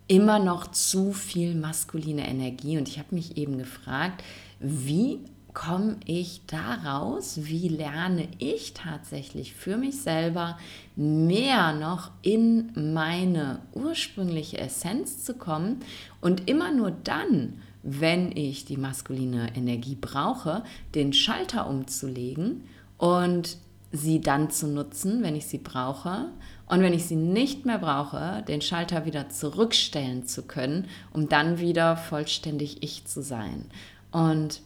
immer 0.09 0.39
noch 0.39 0.67
zu 0.73 1.15
viel 1.15 1.55
maskuline 1.55 2.29
Energie. 2.29 2.77
Und 2.77 2.87
ich 2.87 2.99
habe 2.99 3.15
mich 3.15 3.39
eben 3.39 3.57
gefragt, 3.57 4.23
wie 4.59 5.21
komme 5.55 5.97
ich 6.05 6.43
daraus? 6.47 7.41
Wie 7.45 7.69
lerne 7.69 8.29
ich 8.39 8.75
tatsächlich 8.75 9.55
für 9.55 9.77
mich 9.77 10.01
selber 10.01 10.59
mehr 10.97 11.73
noch 11.73 12.11
in 12.23 12.71
meine 12.93 13.61
ursprüngliche 13.73 14.59
Essenz 14.59 15.25
zu 15.25 15.35
kommen 15.35 15.81
und 16.21 16.49
immer 16.49 16.73
nur 16.73 16.91
dann, 16.91 17.61
wenn 17.83 18.37
ich 18.37 18.65
die 18.65 18.77
maskuline 18.77 19.57
Energie 19.57 19.97
brauche, 19.99 20.63
den 20.95 21.13
Schalter 21.13 21.67
umzulegen 21.67 22.65
und 22.99 23.57
sie 23.93 24.21
dann 24.21 24.51
zu 24.51 24.69
nutzen, 24.69 25.23
wenn 25.23 25.35
ich 25.35 25.47
sie 25.47 25.59
brauche. 25.59 26.29
Und 26.67 26.83
wenn 26.83 26.93
ich 26.93 27.07
sie 27.07 27.17
nicht 27.17 27.67
mehr 27.67 27.79
brauche, 27.79 28.45
den 28.47 28.61
Schalter 28.61 29.05
wieder 29.05 29.29
zurückstellen 29.29 30.27
zu 30.27 30.43
können, 30.43 30.87
um 31.13 31.29
dann 31.29 31.59
wieder 31.59 31.97
vollständig 31.97 32.83
ich 32.83 33.07
zu 33.07 33.23
sein. 33.23 33.65
Und 34.13 34.63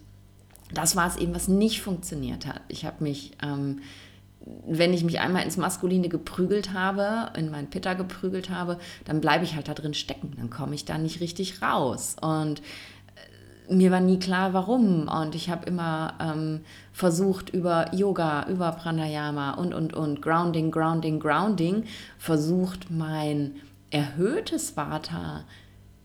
das 0.78 0.96
war 0.96 1.06
es 1.06 1.16
eben, 1.16 1.34
was 1.34 1.48
nicht 1.48 1.82
funktioniert 1.82 2.46
hat. 2.46 2.60
Ich 2.68 2.84
habe 2.84 3.02
mich, 3.02 3.32
ähm, 3.42 3.80
wenn 4.66 4.92
ich 4.92 5.04
mich 5.04 5.20
einmal 5.20 5.42
ins 5.42 5.56
Maskuline 5.56 6.08
geprügelt 6.08 6.72
habe, 6.72 7.32
in 7.38 7.50
meinen 7.50 7.70
Pitter 7.70 7.94
geprügelt 7.94 8.50
habe, 8.50 8.78
dann 9.04 9.20
bleibe 9.20 9.44
ich 9.44 9.54
halt 9.54 9.68
da 9.68 9.74
drin 9.74 9.94
stecken. 9.94 10.32
Dann 10.36 10.50
komme 10.50 10.74
ich 10.74 10.84
da 10.84 10.98
nicht 10.98 11.20
richtig 11.20 11.62
raus. 11.62 12.16
Und 12.20 12.60
äh, 13.68 13.74
mir 13.74 13.90
war 13.90 14.00
nie 14.00 14.18
klar, 14.18 14.52
warum. 14.52 15.08
Und 15.08 15.34
ich 15.34 15.48
habe 15.48 15.66
immer 15.66 16.14
ähm, 16.20 16.60
versucht, 16.92 17.50
über 17.50 17.94
Yoga, 17.94 18.46
über 18.48 18.72
Pranayama 18.72 19.54
und, 19.54 19.72
und, 19.72 19.94
und, 19.94 20.20
Grounding, 20.20 20.70
Grounding, 20.70 21.20
Grounding, 21.20 21.84
versucht, 22.18 22.90
mein 22.90 23.56
erhöhtes 23.90 24.76
Vata 24.76 25.44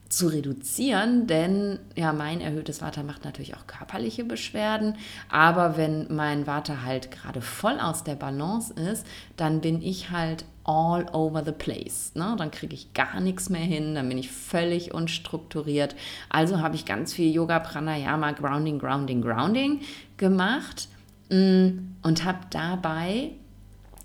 zu 0.10 0.28
reduzieren, 0.28 1.28
denn 1.28 1.78
ja, 1.96 2.14
mein 2.14 2.42
erhöhtes 2.42 2.82
Water 2.82 3.04
macht 3.04 3.26
natürlich 3.26 3.56
auch 3.56 3.68
körperliche 3.68 4.24
Beschwerden, 4.24 4.96
aber 5.30 5.78
wenn 5.78 6.08
mein 6.14 6.48
Water 6.48 6.84
halt 6.84 7.12
gerade 7.12 7.42
voll 7.42 7.80
aus 7.80 8.04
der 8.04 8.16
Balance 8.16 8.74
ist, 8.74 9.06
dann 9.38 9.62
bin 9.62 9.84
ich 9.84 10.10
halt 10.10 10.46
all 10.64 11.06
over 11.14 11.44
the 11.46 11.52
place. 11.52 12.12
Ne? 12.16 12.36
Dann 12.38 12.50
kriege 12.50 12.74
ich 12.74 12.94
gar 12.94 13.20
nichts 13.20 13.50
mehr 13.50 13.62
hin, 13.62 13.96
dann 13.96 14.10
bin 14.10 14.18
ich 14.18 14.32
völlig 14.32 14.94
unstrukturiert. 14.94 15.96
Also 16.30 16.60
habe 16.60 16.76
ich 16.76 16.86
ganz 16.86 17.14
viel 17.14 17.32
Yoga, 17.32 17.60
Pranayama, 17.60 18.32
Grounding, 18.32 18.80
Grounding, 18.80 19.22
Grounding 19.22 19.82
gemacht 20.18 20.88
mm, 21.30 21.70
und 22.02 22.24
habe 22.26 22.40
dabei 22.50 23.32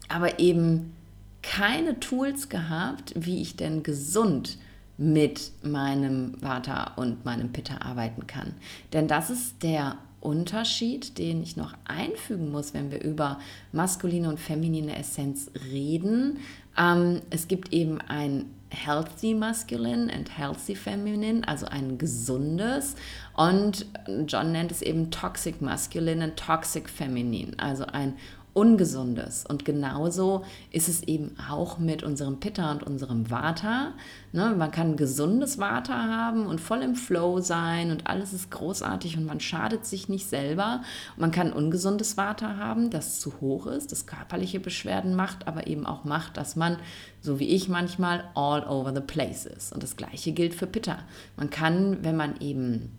aber 0.08 0.38
eben 0.38 0.94
keine 1.42 1.98
Tools 1.98 2.48
gehabt, 2.48 3.14
wie 3.16 3.40
ich 3.40 3.56
denn 3.56 3.82
gesund 3.82 4.58
mit 4.96 5.52
meinem 5.62 6.40
Vata 6.40 6.92
und 6.96 7.24
meinem 7.24 7.52
Pitta 7.52 7.78
arbeiten 7.78 8.26
kann. 8.26 8.54
Denn 8.92 9.08
das 9.08 9.30
ist 9.30 9.62
der 9.62 9.98
Unterschied, 10.20 11.18
den 11.18 11.42
ich 11.42 11.56
noch 11.56 11.74
einfügen 11.84 12.50
muss, 12.50 12.72
wenn 12.72 12.90
wir 12.90 13.02
über 13.02 13.38
maskuline 13.72 14.28
und 14.28 14.40
feminine 14.40 14.96
Essenz 14.98 15.50
reden. 15.70 16.38
Ähm, 16.78 17.20
es 17.30 17.46
gibt 17.46 17.72
eben 17.72 18.00
ein 18.00 18.46
healthy 18.70 19.34
masculine 19.34 20.12
and 20.12 20.36
healthy 20.36 20.74
feminine, 20.74 21.46
also 21.46 21.66
ein 21.66 21.98
gesundes. 21.98 22.96
Und 23.36 23.86
John 24.26 24.52
nennt 24.52 24.72
es 24.72 24.80
eben 24.80 25.10
toxic 25.10 25.60
masculine 25.60 26.24
and 26.24 26.36
toxic 26.36 26.88
feminine, 26.88 27.52
also 27.58 27.84
ein 27.84 28.14
Ungesundes. 28.54 29.44
Und 29.46 29.64
genauso 29.64 30.44
ist 30.70 30.88
es 30.88 31.02
eben 31.02 31.36
auch 31.50 31.78
mit 31.78 32.04
unserem 32.04 32.38
Pitta 32.38 32.70
und 32.70 32.84
unserem 32.84 33.28
Vata. 33.28 33.94
Ne, 34.32 34.54
man 34.56 34.70
kann 34.70 34.96
gesundes 34.96 35.58
Vata 35.58 35.92
haben 35.92 36.46
und 36.46 36.60
voll 36.60 36.82
im 36.82 36.94
Flow 36.94 37.40
sein 37.40 37.90
und 37.90 38.06
alles 38.06 38.32
ist 38.32 38.52
großartig 38.52 39.16
und 39.16 39.26
man 39.26 39.40
schadet 39.40 39.84
sich 39.84 40.08
nicht 40.08 40.28
selber. 40.28 40.82
Man 41.16 41.32
kann 41.32 41.52
ungesundes 41.52 42.16
Vata 42.16 42.56
haben, 42.56 42.90
das 42.90 43.18
zu 43.18 43.40
hoch 43.40 43.66
ist, 43.66 43.90
das 43.90 44.06
körperliche 44.06 44.60
Beschwerden 44.60 45.16
macht, 45.16 45.48
aber 45.48 45.66
eben 45.66 45.84
auch 45.84 46.04
macht, 46.04 46.36
dass 46.36 46.54
man, 46.54 46.76
so 47.20 47.40
wie 47.40 47.48
ich 47.48 47.68
manchmal, 47.68 48.22
all 48.36 48.64
over 48.68 48.94
the 48.94 49.00
place 49.00 49.46
ist. 49.46 49.72
Und 49.72 49.82
das 49.82 49.96
gleiche 49.96 50.30
gilt 50.30 50.54
für 50.54 50.68
Pitta. 50.68 50.98
Man 51.36 51.50
kann, 51.50 52.04
wenn 52.04 52.16
man 52.16 52.40
eben 52.40 52.92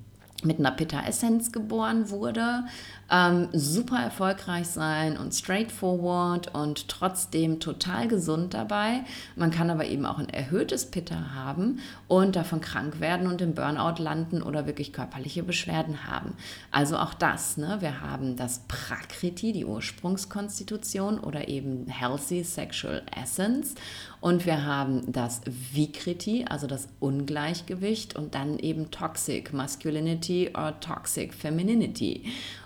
mit 0.44 0.60
einer 0.60 0.72
Pitta-Essenz 0.72 1.52
geboren 1.52 2.10
wurde, 2.10 2.66
ähm, 3.12 3.50
super 3.54 3.98
erfolgreich 3.98 4.68
sein 4.68 5.18
und 5.18 5.34
straightforward 5.34 6.54
und 6.56 6.88
trotzdem 6.88 7.60
total 7.60 8.08
gesund 8.08 8.54
dabei. 8.54 9.02
Man 9.36 9.52
kann 9.52 9.70
aber 9.70 9.86
eben 9.86 10.06
auch 10.06 10.18
ein 10.18 10.30
erhöhtes 10.30 10.90
Pitta 10.90 11.34
haben 11.34 11.80
und 12.08 12.36
davon 12.36 12.62
krank 12.62 13.00
werden 13.00 13.28
und 13.28 13.42
im 13.42 13.54
Burnout 13.54 14.02
landen 14.02 14.42
oder 14.42 14.66
wirklich 14.66 14.92
körperliche 14.92 15.44
Beschwerden 15.44 16.08
haben. 16.08 16.34
Also 16.72 16.98
auch 16.98 17.14
das, 17.14 17.58
ne? 17.58 17.78
wir 17.80 18.02
haben 18.02 18.36
das 18.36 18.62
Prakriti, 18.68 19.52
die 19.52 19.66
Ursprungskonstitution 19.66 21.20
oder 21.20 21.48
eben 21.48 21.88
Healthy 21.88 22.44
Sexual 22.44 23.04
Essence 23.22 23.76
und 24.20 24.48
wir 24.48 24.66
haben 24.66 25.12
das 25.12 25.42
Vikriti, 25.46 26.46
also 26.50 26.66
das 26.66 26.88
Ungleichgewicht 27.00 28.16
und 28.16 28.34
dann 28.34 28.58
eben 28.58 28.90
Toxic 28.90 29.54
Masculinity 29.54 30.50
or 30.56 30.80
Toxic 30.80 31.32
Femininity. 31.32 32.24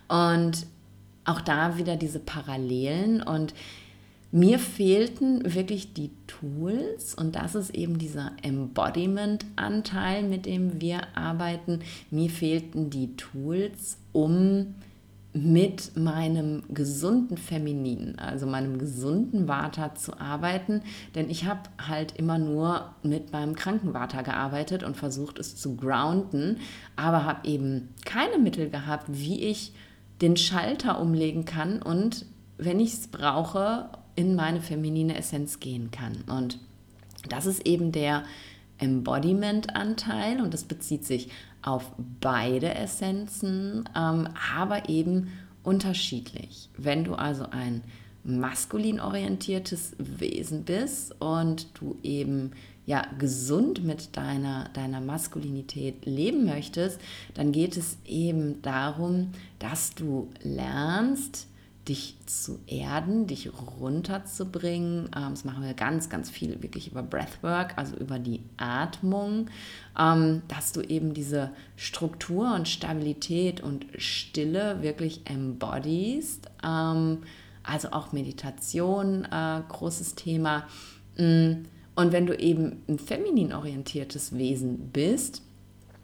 Und 0.10 0.66
auch 1.24 1.42
da 1.42 1.78
wieder 1.78 1.96
diese 1.96 2.20
Parallelen. 2.20 3.22
Und 3.22 3.54
mir 4.32 4.60
fehlten 4.60 5.54
wirklich 5.56 5.94
die 5.94 6.12
Tools. 6.28 7.16
Und 7.16 7.36
das 7.36 7.56
ist 7.56 7.72
eben 7.72 7.98
dieser 7.98 8.34
Embodiment-Anteil, 8.44 10.24
mit 10.24 10.46
dem 10.46 10.82
wir 10.82 11.16
arbeiten. 11.16 11.80
Mir 12.12 12.30
fehlten 12.30 12.90
die 12.90 13.16
Tools, 13.16 13.98
um 14.12 14.76
mit 15.32 15.96
meinem 15.96 16.64
gesunden 16.70 17.38
Feminin, 17.38 18.18
also 18.18 18.48
meinem 18.48 18.80
gesunden 18.80 19.48
Vata 19.48 19.94
zu 19.94 20.20
arbeiten, 20.20 20.82
denn 21.14 21.30
ich 21.30 21.46
habe 21.46 21.62
halt 21.80 22.18
immer 22.18 22.40
nur 22.40 22.96
mit 23.04 23.32
meinem 23.32 23.56
kranken 23.56 23.94
Vata 23.94 24.24
gearbeitet 24.24 24.84
und 24.84 24.98
versucht 24.98 25.38
es 25.38 25.56
zu 25.56 25.76
grounden, 25.76 26.58
aber 26.96 27.26
habe 27.26 27.48
eben 27.48 27.90
keine 28.06 28.40
Mittel 28.40 28.72
gehabt, 28.72 29.06
wie 29.08 29.44
ich 29.44 29.74
den 30.22 30.38
Schalter 30.38 31.00
umlegen 31.00 31.46
kann 31.46 31.82
und 31.82 32.26
wenn 32.58 32.80
ich 32.80 32.94
es 32.94 33.08
brauche, 33.08 33.90
in 34.16 34.36
meine 34.36 34.62
feminine 34.62 35.18
Essenz 35.18 35.60
gehen 35.62 35.92
kann. 35.92 36.24
Und 36.28 36.60
das 37.30 37.46
ist 37.46 37.66
eben 37.66 37.92
der 37.94 38.24
Embodiment-Anteil 38.80 40.42
und 40.42 40.54
das 40.54 40.66
bezieht 40.66 41.06
sich 41.06 41.30
auf 41.62 41.92
beide 42.20 42.76
Essenzen, 42.76 43.88
ähm, 43.96 44.28
aber 44.56 44.90
eben 44.90 45.32
unterschiedlich. 45.64 46.70
Wenn 46.78 47.04
du 47.04 47.16
also 47.16 47.46
ein 47.50 47.84
maskulin 48.24 49.00
orientiertes 49.00 49.96
Wesen 49.98 50.64
bist 50.64 51.16
und 51.22 51.68
du 51.80 51.98
eben 52.04 52.52
ja 52.90 53.06
gesund 53.20 53.84
mit 53.84 54.18
deiner, 54.18 54.68
deiner 54.74 55.00
Maskulinität 55.00 56.08
leben 56.08 56.46
möchtest, 56.46 57.00
dann 57.36 57.52
geht 57.52 57.78
es 57.78 57.98
eben 58.04 58.64
darum, 58.64 59.30
dass 59.60 59.94
du 59.94 60.28
lernst, 60.42 61.46
dich 61.88 62.16
zu 62.26 62.60
erden, 62.66 63.28
dich 63.28 63.52
runterzubringen. 63.80 65.06
Ähm, 65.16 65.30
das 65.30 65.46
machen 65.46 65.64
wir 65.64 65.76
ganz, 65.76 66.10
ganz 66.10 66.32
viel 66.32 66.64
wirklich 66.64 66.92
über 66.92 67.04
Breathwork, 67.04 67.78
also 67.78 67.96
über 67.96 68.18
die 68.18 68.42
Atmung, 68.58 69.52
ähm, 69.98 70.42
dass 70.48 70.72
du 70.72 70.82
eben 70.82 71.14
diese 71.14 71.52
Struktur 71.76 72.56
und 72.56 72.68
Stabilität 72.68 73.62
und 73.62 73.86
Stille 73.98 74.82
wirklich 74.82 75.22
embodiest. 75.26 76.50
Ähm, 76.64 77.20
also 77.62 77.92
auch 77.92 78.14
Meditation, 78.14 79.26
äh, 79.26 79.62
großes 79.70 80.16
Thema. 80.16 80.66
Und 82.00 82.14
wenn 82.14 82.28
du 82.28 82.34
eben 82.34 82.82
ein 82.88 82.98
feminin 82.98 83.52
orientiertes 83.52 84.38
Wesen 84.38 84.90
bist, 84.94 85.42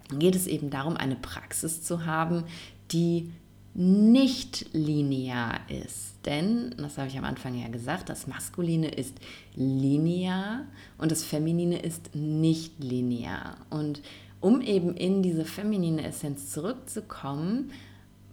geht 0.10 0.36
es 0.36 0.46
eben 0.46 0.70
darum, 0.70 0.98
eine 0.98 1.16
Praxis 1.16 1.84
zu 1.84 2.06
haben, 2.06 2.44
die 2.92 3.32
nicht 3.74 4.66
linear 4.74 5.62
ist. 5.70 6.16
Denn, 6.26 6.76
das 6.78 6.98
habe 6.98 7.08
ich 7.08 7.18
am 7.18 7.24
Anfang 7.24 7.58
ja 7.58 7.70
gesagt, 7.70 8.10
das 8.10 8.28
Maskuline 8.28 8.90
ist 8.90 9.14
linear 9.56 10.66
und 10.98 11.14
das 11.14 11.24
Feminine 11.24 11.80
ist 11.80 12.14
nicht 12.14 12.84
linear. 12.84 13.56
Und 13.70 14.02
um 14.42 14.60
eben 14.60 14.98
in 14.98 15.24
diese 15.24 15.46
feminine 15.46 16.06
Essenz 16.06 16.52
zurückzukommen, 16.52 17.72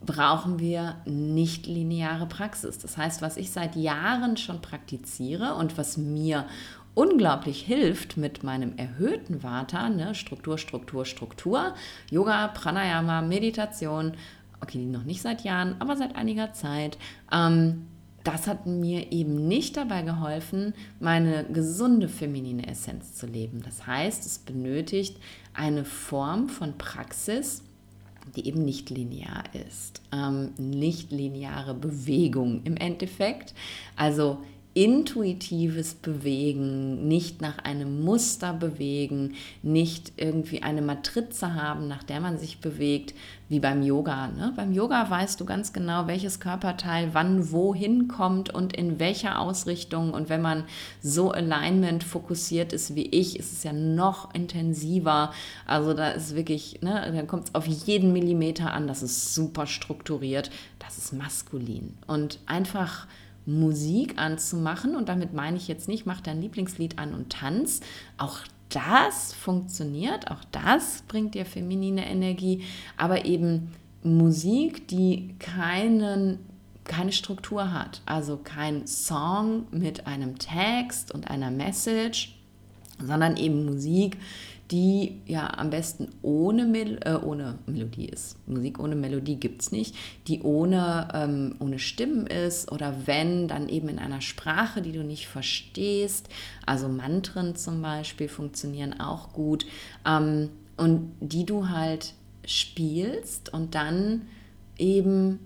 brauchen 0.05 0.59
wir 0.59 0.96
nicht 1.05 1.66
lineare 1.66 2.27
Praxis. 2.27 2.79
Das 2.79 2.96
heißt, 2.96 3.22
was 3.22 3.37
ich 3.37 3.53
seit 3.53 3.77
Jahren 3.77 4.37
schon 4.37 4.61
praktiziere 4.61 5.55
und 5.55 5.79
was 5.79 5.96
mir 5.96 6.46
unglaublich 6.94 7.62
hilft 7.62 8.16
mit 8.16 8.42
meinem 8.42 8.76
erhöhten 8.76 9.42
Vata, 9.42 9.88
ne, 9.88 10.14
Struktur, 10.14 10.59
Struktur, 10.59 11.05
Struktur, 11.05 11.74
Yoga, 12.11 12.48
Pranayama, 12.48 13.22
Meditation, 13.22 14.12
okay, 14.61 14.85
noch 14.85 15.05
nicht 15.05 15.22
seit 15.22 15.42
Jahren, 15.42 15.76
aber 15.78 15.96
seit 15.96 16.16
einiger 16.16 16.52
Zeit. 16.52 16.98
Ähm, 17.33 17.87
das 18.24 18.46
hat 18.46 18.66
mir 18.66 19.11
eben 19.11 19.48
nicht 19.48 19.76
dabei 19.76 20.02
geholfen, 20.02 20.74
meine 21.00 21.44
gesunde 21.44 22.09
feminine 22.09 22.68
Essenz 22.68 23.14
zu 23.14 23.26
leben. 23.26 23.62
Das 23.64 23.87
heißt, 23.87 24.24
es 24.24 24.38
benötigt 24.38 25.16
eine 25.55 25.85
Form 25.85 26.48
von 26.48 26.78
Praxis, 26.78 27.64
die 28.37 28.46
eben 28.46 28.64
nicht 28.64 28.90
linear 28.90 29.42
ist. 29.68 30.02
Ähm, 30.12 30.52
nicht 30.57 31.11
lineare 31.11 31.74
Bewegung 31.74 32.62
im 32.62 32.76
Endeffekt. 32.76 33.55
Also 33.96 34.38
intuitives 34.75 35.95
Bewegen, 35.95 37.07
nicht 37.07 37.43
nach 37.43 37.59
einem 37.59 38.03
Muster 38.03 38.55
bewegen, 38.55 39.35
nicht 39.63 40.13
irgendwie 40.17 40.63
eine 40.63 40.81
Matrize 40.81 41.55
haben, 41.55 41.89
nach 41.89 42.03
der 42.03 42.21
man 42.21 42.39
sich 42.39 42.61
bewegt, 42.61 43.15
wie 43.49 43.61
beim 43.61 43.83
Yoga. 43.83 44.29
Ne? 44.29 44.55
Beim 44.57 44.73
Yoga 44.73 45.11
weißt 45.11 45.39
du 45.39 45.45
ganz 45.45 45.75
genau, 45.75 46.07
welches 46.07 46.41
Körperteil 46.41 47.11
wann 47.13 47.53
wohin 47.53 48.09
kommt 48.09 48.49
und 48.49 48.75
in 48.75 48.99
welcher 48.99 49.41
Ausrichtung. 49.41 50.15
Und 50.15 50.31
wenn 50.31 50.41
man 50.41 50.65
so 51.03 51.33
Alignment 51.33 52.03
fokussiert 52.03 52.73
ist 52.73 52.95
wie 52.95 53.07
ich, 53.09 53.39
ist 53.39 53.53
es 53.53 53.63
ja 53.65 53.75
noch 53.75 54.35
intensiver. 54.35 55.33
Also 55.67 55.93
da 55.93 56.13
ist 56.13 56.35
wirklich, 56.35 56.81
ne, 56.81 57.13
da 57.15 57.23
kommt 57.25 57.49
es 57.49 57.55
auf 57.55 57.67
jeden 57.67 58.15
Millimeter 58.15 58.73
an. 58.73 58.87
Das 58.87 59.03
ist 59.03 59.35
super 59.35 59.67
strukturiert. 59.67 60.51
Das 60.79 60.97
ist 60.97 61.13
maskulin. 61.13 61.99
Und 62.07 62.39
einfach 62.47 63.07
Musik 63.46 64.18
anzumachen. 64.18 64.96
Und 64.96 65.09
damit 65.09 65.33
meine 65.33 65.57
ich 65.57 65.68
jetzt 65.68 65.88
nicht, 65.88 66.07
mach 66.07 66.20
dein 66.20 66.40
Lieblingslied 66.40 66.98
an 66.98 67.14
und 67.14 67.31
tanz. 67.31 67.81
Auch 68.18 68.38
das 68.68 69.35
funktioniert, 69.35 70.31
auch 70.31 70.44
das 70.50 71.02
bringt 71.09 71.35
dir 71.35 71.44
feminine 71.44 72.09
Energie, 72.09 72.64
aber 72.96 73.24
eben 73.26 73.72
Musik, 74.02 74.88
die 74.88 75.35
keinen, 75.38 76.38
keine 76.85 77.12
Struktur 77.12 77.72
hat, 77.72 78.00
also 78.07 78.38
kein 78.42 78.87
Song 78.87 79.66
mit 79.70 80.07
einem 80.07 80.38
Text 80.38 81.12
und 81.12 81.31
einer 81.31 81.50
Message, 81.50 82.38
sondern 82.98 83.37
eben 83.37 83.66
Musik, 83.66 84.16
die 84.70 85.20
ja 85.27 85.59
am 85.59 85.70
besten 85.70 86.09
ohne, 86.22 86.64
Mel 86.64 86.98
äh, 87.05 87.14
ohne 87.14 87.59
Melodie 87.66 88.07
ist. 88.07 88.37
Musik 88.48 88.79
ohne 88.79 88.96
Melodie 88.96 89.37
gibt 89.37 89.62
es 89.62 89.72
nicht, 89.72 89.94
die 90.29 90.42
ohne, 90.42 91.09
ähm, 91.12 91.57
ohne 91.59 91.79
Stimmen 91.79 92.27
ist 92.27 92.72
oder 92.72 93.07
wenn, 93.07 93.48
dann 93.48 93.68
eben 93.68 93.88
in 93.88 93.98
einer 93.98 94.20
Sprache, 94.20 94.81
die 94.81 94.92
du 94.92 95.05
nicht 95.05 95.29
verstehst. 95.29 96.29
Also 96.64 96.88
Mantren 96.88 97.55
zum 97.57 97.83
Beispiel 97.83 98.29
funktionieren 98.29 98.98
auch 98.98 99.33
gut 99.33 99.66
ähm, 100.07 100.48
und 100.77 101.12
die 101.20 101.44
du 101.44 101.68
halt 101.68 102.14
spielst 102.46 103.53
und 103.53 103.75
dann 103.75 104.22
eben 104.79 105.38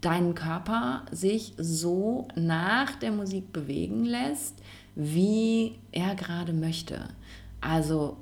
deinen 0.00 0.34
Körper 0.34 1.04
sich 1.10 1.52
so 1.56 2.28
nach 2.36 2.96
der 2.96 3.12
Musik 3.12 3.52
bewegen 3.52 4.04
lässt, 4.04 4.54
wie 4.94 5.78
er 5.92 6.14
gerade 6.14 6.52
möchte. 6.52 7.08
Also 7.60 8.16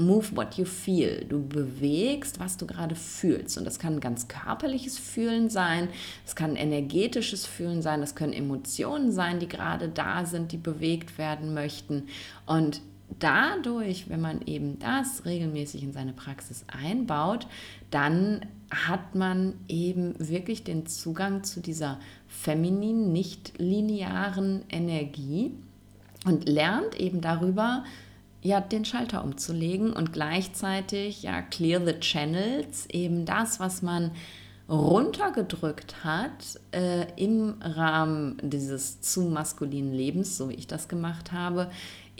move 0.00 0.34
what 0.34 0.54
you 0.54 0.64
feel. 0.64 1.24
Du 1.28 1.46
bewegst, 1.46 2.40
was 2.40 2.56
du 2.56 2.66
gerade 2.66 2.94
fühlst. 2.94 3.58
Und 3.58 3.64
das 3.64 3.78
kann 3.78 4.00
ganz 4.00 4.28
körperliches 4.28 4.98
Fühlen 4.98 5.50
sein, 5.50 5.88
es 6.26 6.34
kann 6.34 6.56
energetisches 6.56 7.46
Fühlen 7.46 7.82
sein, 7.82 8.02
es 8.02 8.14
können 8.14 8.32
Emotionen 8.32 9.12
sein, 9.12 9.38
die 9.38 9.48
gerade 9.48 9.88
da 9.88 10.24
sind, 10.24 10.52
die 10.52 10.56
bewegt 10.56 11.18
werden 11.18 11.54
möchten. 11.54 12.08
Und 12.46 12.80
dadurch, 13.18 14.08
wenn 14.08 14.20
man 14.20 14.42
eben 14.46 14.78
das 14.78 15.24
regelmäßig 15.24 15.82
in 15.82 15.92
seine 15.92 16.12
Praxis 16.12 16.64
einbaut, 16.68 17.46
dann 17.90 18.46
hat 18.70 19.14
man 19.14 19.54
eben 19.68 20.14
wirklich 20.18 20.62
den 20.62 20.86
Zugang 20.86 21.42
zu 21.42 21.60
dieser 21.60 21.98
femininen, 22.28 23.12
nicht 23.12 23.58
linearen 23.58 24.62
Energie 24.70 25.52
und 26.24 26.48
lernt 26.48 26.98
eben 27.00 27.20
darüber, 27.20 27.84
ja, 28.42 28.60
den 28.60 28.84
Schalter 28.84 29.22
umzulegen 29.22 29.92
und 29.92 30.12
gleichzeitig 30.12 31.22
ja 31.22 31.42
clear 31.42 31.84
the 31.84 31.98
channels, 32.00 32.86
eben 32.90 33.24
das, 33.26 33.60
was 33.60 33.82
man 33.82 34.12
runtergedrückt 34.68 36.04
hat 36.04 36.60
äh, 36.70 37.06
im 37.16 37.56
Rahmen 37.60 38.38
dieses 38.40 39.00
zu 39.00 39.22
maskulinen 39.22 39.92
Lebens, 39.92 40.36
so 40.36 40.48
wie 40.48 40.54
ich 40.54 40.68
das 40.68 40.86
gemacht 40.86 41.32
habe, 41.32 41.70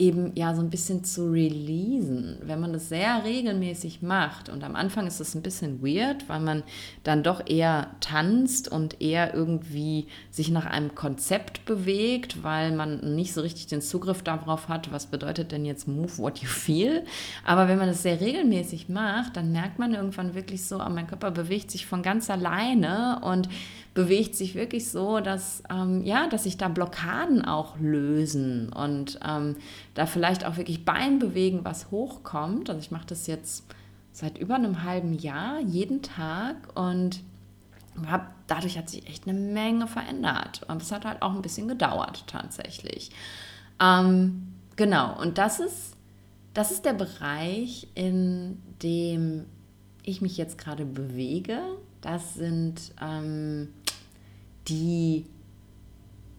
eben 0.01 0.31
ja 0.35 0.55
so 0.55 0.61
ein 0.61 0.71
bisschen 0.71 1.03
zu 1.03 1.31
releasen. 1.31 2.39
Wenn 2.41 2.59
man 2.59 2.73
das 2.73 2.89
sehr 2.89 3.23
regelmäßig 3.23 4.01
macht 4.01 4.49
und 4.49 4.63
am 4.63 4.75
Anfang 4.75 5.05
ist 5.05 5.19
das 5.19 5.35
ein 5.35 5.43
bisschen 5.43 5.83
weird, 5.83 6.27
weil 6.27 6.39
man 6.39 6.63
dann 7.03 7.21
doch 7.21 7.47
eher 7.47 7.91
tanzt 7.99 8.67
und 8.67 8.99
eher 8.99 9.35
irgendwie 9.35 10.07
sich 10.31 10.49
nach 10.49 10.65
einem 10.65 10.95
Konzept 10.95 11.65
bewegt, 11.65 12.41
weil 12.41 12.71
man 12.71 13.15
nicht 13.15 13.33
so 13.33 13.41
richtig 13.41 13.67
den 13.67 13.81
Zugriff 13.81 14.23
darauf 14.23 14.69
hat, 14.69 14.91
was 14.91 15.05
bedeutet 15.05 15.51
denn 15.51 15.65
jetzt 15.65 15.87
move 15.87 16.17
what 16.17 16.39
you 16.39 16.47
feel. 16.47 17.03
Aber 17.45 17.67
wenn 17.67 17.77
man 17.77 17.87
das 17.87 18.01
sehr 18.01 18.19
regelmäßig 18.19 18.89
macht, 18.89 19.37
dann 19.37 19.51
merkt 19.51 19.77
man 19.77 19.93
irgendwann 19.93 20.33
wirklich 20.33 20.65
so, 20.65 20.77
oh, 20.81 20.89
mein 20.89 21.05
Körper 21.05 21.29
bewegt 21.29 21.69
sich 21.69 21.85
von 21.85 22.01
ganz 22.01 22.31
alleine 22.31 23.21
und 23.23 23.49
bewegt 23.93 24.35
sich 24.35 24.55
wirklich 24.55 24.89
so, 24.89 25.19
dass, 25.19 25.63
ähm, 25.69 26.03
ja, 26.03 26.27
dass 26.27 26.43
sich 26.43 26.57
da 26.57 26.69
Blockaden 26.69 27.43
auch 27.43 27.77
lösen 27.79 28.71
und 28.71 29.19
ähm, 29.27 29.57
da 29.95 30.05
vielleicht 30.05 30.45
auch 30.45 30.57
wirklich 30.57 30.85
Bein 30.85 31.19
bewegen, 31.19 31.61
was 31.63 31.91
hochkommt. 31.91 32.69
Also 32.69 32.79
ich 32.79 32.91
mache 32.91 33.07
das 33.07 33.27
jetzt 33.27 33.65
seit 34.13 34.37
über 34.37 34.55
einem 34.55 34.83
halben 34.83 35.13
Jahr, 35.13 35.59
jeden 35.59 36.01
Tag 36.01 36.55
und 36.75 37.21
hab, 38.07 38.33
dadurch 38.47 38.77
hat 38.77 38.89
sich 38.89 39.07
echt 39.07 39.27
eine 39.27 39.37
Menge 39.37 39.87
verändert. 39.87 40.61
Und 40.67 40.81
es 40.81 40.91
hat 40.91 41.05
halt 41.05 41.21
auch 41.21 41.33
ein 41.33 41.41
bisschen 41.41 41.67
gedauert 41.67 42.23
tatsächlich. 42.27 43.11
Ähm, 43.81 44.53
genau, 44.75 45.19
und 45.19 45.37
das 45.37 45.59
ist, 45.59 45.97
das 46.53 46.71
ist 46.71 46.85
der 46.85 46.93
Bereich, 46.93 47.87
in 47.95 48.61
dem 48.81 49.45
ich 50.03 50.21
mich 50.21 50.37
jetzt 50.37 50.57
gerade 50.57 50.85
bewege. 50.85 51.59
Das 52.01 52.33
sind 52.33 52.93
ähm, 53.01 53.69
die, 54.67 55.25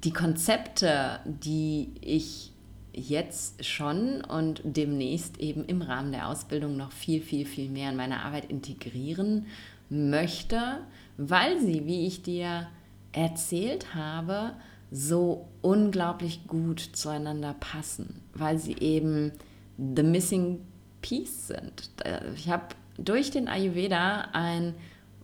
die 0.04 0.12
Konzepte, 0.12 1.20
die 1.24 1.90
ich 2.00 2.52
jetzt 2.92 3.64
schon 3.64 4.22
und 4.22 4.60
demnächst 4.64 5.38
eben 5.40 5.64
im 5.64 5.82
Rahmen 5.82 6.12
der 6.12 6.28
Ausbildung 6.28 6.76
noch 6.76 6.92
viel, 6.92 7.22
viel, 7.22 7.46
viel 7.46 7.70
mehr 7.70 7.90
in 7.90 7.96
meine 7.96 8.20
Arbeit 8.22 8.50
integrieren 8.50 9.46
möchte, 9.88 10.78
weil 11.16 11.58
sie, 11.60 11.86
wie 11.86 12.06
ich 12.06 12.22
dir 12.22 12.68
erzählt 13.12 13.94
habe, 13.94 14.52
so 14.90 15.48
unglaublich 15.62 16.46
gut 16.46 16.80
zueinander 16.80 17.54
passen, 17.58 18.20
weil 18.34 18.58
sie 18.58 18.76
eben 18.78 19.32
the 19.78 20.02
missing 20.02 20.60
piece 21.00 21.48
sind. 21.48 21.90
Ich 22.36 22.50
habe 22.50 22.74
durch 22.98 23.30
den 23.30 23.48
Ayurveda 23.48 24.28
ein 24.32 24.74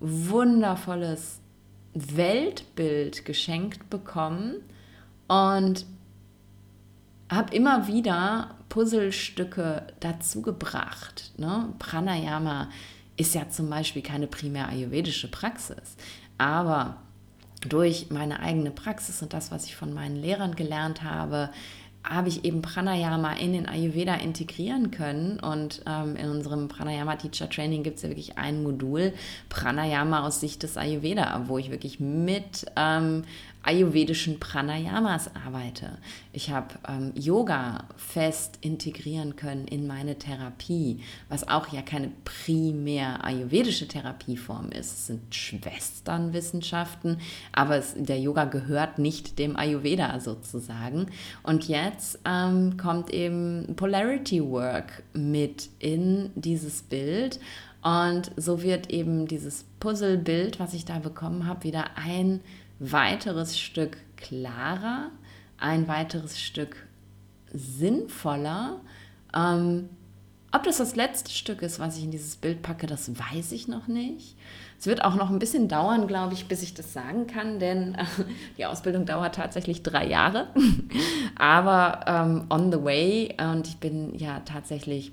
wundervolles 0.00 1.40
Weltbild 1.94 3.24
geschenkt 3.24 3.90
bekommen 3.90 4.57
und 5.27 5.87
habe 7.31 7.55
immer 7.55 7.87
wieder 7.87 8.57
Puzzlestücke 8.68 9.87
dazu 10.01 10.42
gebracht. 10.42 11.33
Ne? 11.37 11.72
Pranayama 11.79 12.68
ist 13.16 13.35
ja 13.35 13.48
zum 13.48 13.68
Beispiel 13.68 14.03
keine 14.03 14.27
primär 14.27 14.68
ayurvedische 14.68 15.29
Praxis, 15.31 15.96
aber 16.38 16.96
durch 17.68 18.11
meine 18.11 18.40
eigene 18.40 18.70
Praxis 18.70 19.20
und 19.22 19.33
das, 19.33 19.51
was 19.51 19.66
ich 19.66 19.74
von 19.74 19.92
meinen 19.92 20.16
Lehrern 20.16 20.55
gelernt 20.55 21.03
habe, 21.03 21.51
habe 22.04 22.28
ich 22.28 22.44
eben 22.44 22.62
Pranayama 22.62 23.34
in 23.34 23.52
den 23.52 23.68
Ayurveda 23.68 24.14
integrieren 24.14 24.90
können. 24.90 25.40
Und 25.40 25.82
ähm, 25.87 26.16
in 26.16 26.30
unserem 26.30 26.68
Pranayama 26.68 27.16
Teacher 27.16 27.50
Training 27.50 27.82
gibt 27.82 27.96
es 27.96 28.02
ja 28.02 28.08
wirklich 28.08 28.38
ein 28.38 28.62
Modul, 28.62 29.12
Pranayama 29.48 30.26
aus 30.26 30.40
Sicht 30.40 30.62
des 30.62 30.76
Ayurveda, 30.76 31.44
wo 31.46 31.58
ich 31.58 31.70
wirklich 31.70 32.00
mit 32.00 32.66
ähm, 32.76 33.24
ayurvedischen 33.68 34.40
Pranayamas 34.40 35.31
arbeite. 35.44 35.98
Ich 36.33 36.50
habe 36.50 36.68
ähm, 36.88 37.12
Yoga 37.14 37.85
fest 37.98 38.57
integrieren 38.62 39.36
können 39.36 39.68
in 39.68 39.86
meine 39.86 40.16
Therapie, 40.16 41.01
was 41.28 41.47
auch 41.47 41.70
ja 41.70 41.82
keine 41.82 42.11
primär 42.24 43.22
ayurvedische 43.22 43.86
Therapieform 43.86 44.70
ist. 44.70 44.92
Es 44.92 45.07
sind 45.09 45.34
Schwesternwissenschaften, 45.34 47.18
aber 47.53 47.76
es, 47.76 47.92
der 47.95 48.18
Yoga 48.18 48.47
gehört 48.47 48.99
nicht 48.99 49.38
dem 49.38 49.55
Ayurveda 49.55 50.18
sozusagen. 50.18 51.09
Und 51.42 51.68
jetzt 51.68 52.20
ähm, 52.24 52.78
kommt 52.78 53.11
eben 53.11 53.74
Polarity 53.76 54.42
Work 54.42 55.03
mit 55.12 55.68
in 55.78 56.30
dieses 56.36 56.80
Bild. 56.80 57.38
Und 57.82 58.32
so 58.36 58.62
wird 58.62 58.88
eben 58.88 59.26
dieses 59.28 59.66
Puzzlebild, 59.78 60.59
was 60.59 60.72
ich 60.72 60.86
da 60.86 60.99
bekommen 61.01 61.47
habe, 61.47 61.64
wieder 61.64 61.84
ein 61.97 62.40
weiteres 62.79 63.59
Stück 63.59 63.99
klarer, 64.16 65.11
ein 65.59 65.89
weiteres 65.89 66.41
Stück 66.41 66.87
sinnvoller. 67.53 68.81
Ähm, 69.35 69.89
ob 70.51 70.62
das 70.62 70.79
das 70.79 70.97
letzte 70.97 71.31
Stück 71.31 71.61
ist, 71.61 71.79
was 71.79 71.99
ich 71.99 72.05
in 72.05 72.11
dieses 72.11 72.37
Bild 72.37 72.62
packe, 72.62 72.87
das 72.87 73.11
weiß 73.18 73.53
ich 73.53 73.68
noch 73.68 73.87
nicht. 73.87 74.35
Es 74.79 74.87
wird 74.87 75.05
auch 75.05 75.14
noch 75.14 75.29
ein 75.29 75.39
bisschen 75.39 75.68
dauern, 75.68 76.07
glaube 76.07 76.33
ich, 76.33 76.49
bis 76.49 76.62
ich 76.62 76.72
das 76.72 76.93
sagen 76.93 77.26
kann, 77.26 77.59
denn 77.59 77.95
äh, 77.97 78.05
die 78.57 78.64
Ausbildung 78.64 79.05
dauert 79.05 79.35
tatsächlich 79.35 79.83
drei 79.83 80.07
Jahre. 80.07 80.49
Aber 81.37 82.01
ähm, 82.07 82.47
on 82.49 82.72
the 82.72 82.83
way 82.83 83.37
und 83.39 83.66
ich 83.66 83.76
bin 83.76 84.14
ja 84.18 84.41
tatsächlich 84.41 85.12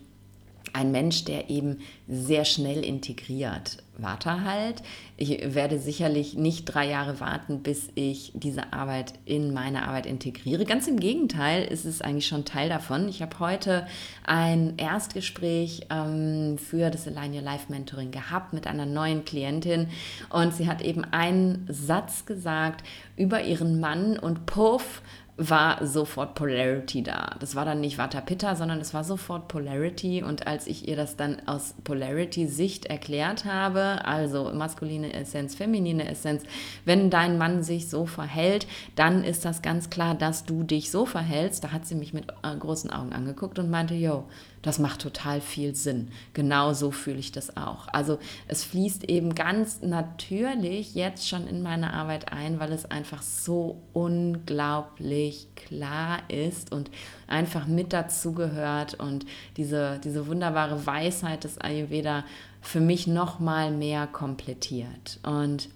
ein 0.76 0.91
Mensch, 0.91 1.23
der 1.23 1.49
eben 1.49 1.80
sehr 2.07 2.45
schnell 2.45 2.84
integriert. 2.84 3.78
Warte 3.97 4.43
halt. 4.43 4.84
Ich 5.15 5.55
werde 5.55 5.80
sicherlich 5.80 6.34
nicht 6.34 6.65
drei 6.65 6.89
Jahre 6.89 7.21
warten, 7.21 7.63
bis 7.63 7.88
ich 7.95 8.34
diese 8.36 8.73
Arbeit 8.73 9.13
in 9.23 9.53
meine 9.53 9.88
Arbeit 9.88 10.05
integriere. 10.05 10.65
Ganz 10.65 10.88
im 10.88 10.99
Gegenteil 10.99 11.63
ist 11.63 11.86
es 11.86 12.01
eigentlich 12.01 12.28
schon 12.28 12.43
Teil 12.43 12.67
davon. 12.67 13.07
Ich 13.07 13.21
habe 13.21 13.39
heute 13.39 13.88
ein 14.26 14.73
Erstgespräch 14.76 15.88
ähm, 15.89 16.57
für 16.57 16.89
das 16.89 17.07
Align 17.07 17.34
Your 17.34 17.41
Life 17.41 17.71
Mentoring 17.71 18.11
gehabt 18.11 18.51
mit 18.51 18.67
einer 18.67 18.86
neuen 18.86 19.23
Klientin 19.23 19.88
und 20.30 20.53
sie 20.53 20.67
hat 20.67 20.82
eben 20.82 21.05
einen 21.05 21.65
Satz 21.69 22.26
gesagt 22.26 22.84
über 23.15 23.43
ihren 23.43 23.80
Mann 23.80 24.19
und 24.19 24.45
puff, 24.45 25.01
war 25.38 25.86
sofort 25.86 26.33
Polarity 26.36 27.03
da. 27.03 27.36
Das 27.39 27.55
war 27.55 27.65
dann 27.65 27.81
nicht 27.81 27.97
Vata 27.97 28.21
Pitta, 28.21 28.55
sondern 28.55 28.79
es 28.79 28.93
war 28.93 29.03
sofort 29.03 29.49
Polarity. 29.49 30.23
Und 30.23 30.47
als 30.47 30.65
ich 30.65 30.88
ihr 30.88 30.95
das 30.95 31.17
dann 31.17 31.41
aus 31.45 31.75
Polarity-Sicht 31.83 32.86
erklärt 32.86 33.43
habe, 33.43 34.05
also 34.05 34.51
maskuline 34.53 35.11
Essenz, 35.13 35.55
feminine 35.55 36.07
Essenz, 36.07 36.43
wenn 36.86 37.09
dein 37.09 37.38
Mann 37.38 37.63
sich 37.63 37.89
so 37.89 38.05
verhält, 38.05 38.65
dann 38.95 39.25
ist 39.25 39.43
das 39.43 39.61
ganz 39.61 39.89
klar, 39.89 40.15
dass 40.15 40.45
du 40.45 40.63
dich 40.63 40.89
so 40.89 41.05
verhältst. 41.05 41.65
Da 41.65 41.71
hat 41.73 41.86
sie 41.86 41.95
mich 41.95 42.13
mit 42.13 42.31
äh, 42.43 42.55
großen 42.57 42.89
Augen 42.91 43.11
angeguckt 43.11 43.59
und 43.59 43.69
meinte, 43.69 43.93
yo, 43.93 44.23
das 44.66 44.80
macht 44.80 45.01
total 45.01 45.41
viel 45.41 45.76
Sinn. 45.76 46.09
Genau 46.34 46.74
so 46.74 46.89
fühle 46.89 47.20
ich 47.20 47.32
das 47.32 47.55
auch. 47.55 47.88
Also 47.89 48.18
es 48.47 48.63
fließt 48.63 49.03
eben 49.03 49.36
ganz 49.36 49.84
natürlich 49.84 50.95
jetzt 50.95 51.30
schon 51.30 51.45
in 51.45 51.61
meine 51.61 51.93
Arbeit 51.93 52.34
ein, 52.34 52.59
weil 52.59 52.72
es 52.72 52.89
einfach 52.89 53.22
so 53.22 53.84
unglaublich 53.93 55.49
klar 55.55 56.24
ist 56.30 56.72
und 56.72 56.89
einfach 57.28 57.68
mit 57.68 57.93
dazugehört 57.93 58.95
und 58.95 59.28
diese, 59.55 60.01
diese 60.03 60.26
wunderbare 60.26 60.88
Weisheit 60.88 61.43
des 61.43 61.59
Ayurveda 61.59 62.24
für 62.61 62.80
mich 62.80 63.05
noch 63.05 63.38
mal 63.38 63.70
mehr 63.70 64.07
komplettiert. 64.07 65.20
Und 65.22 65.70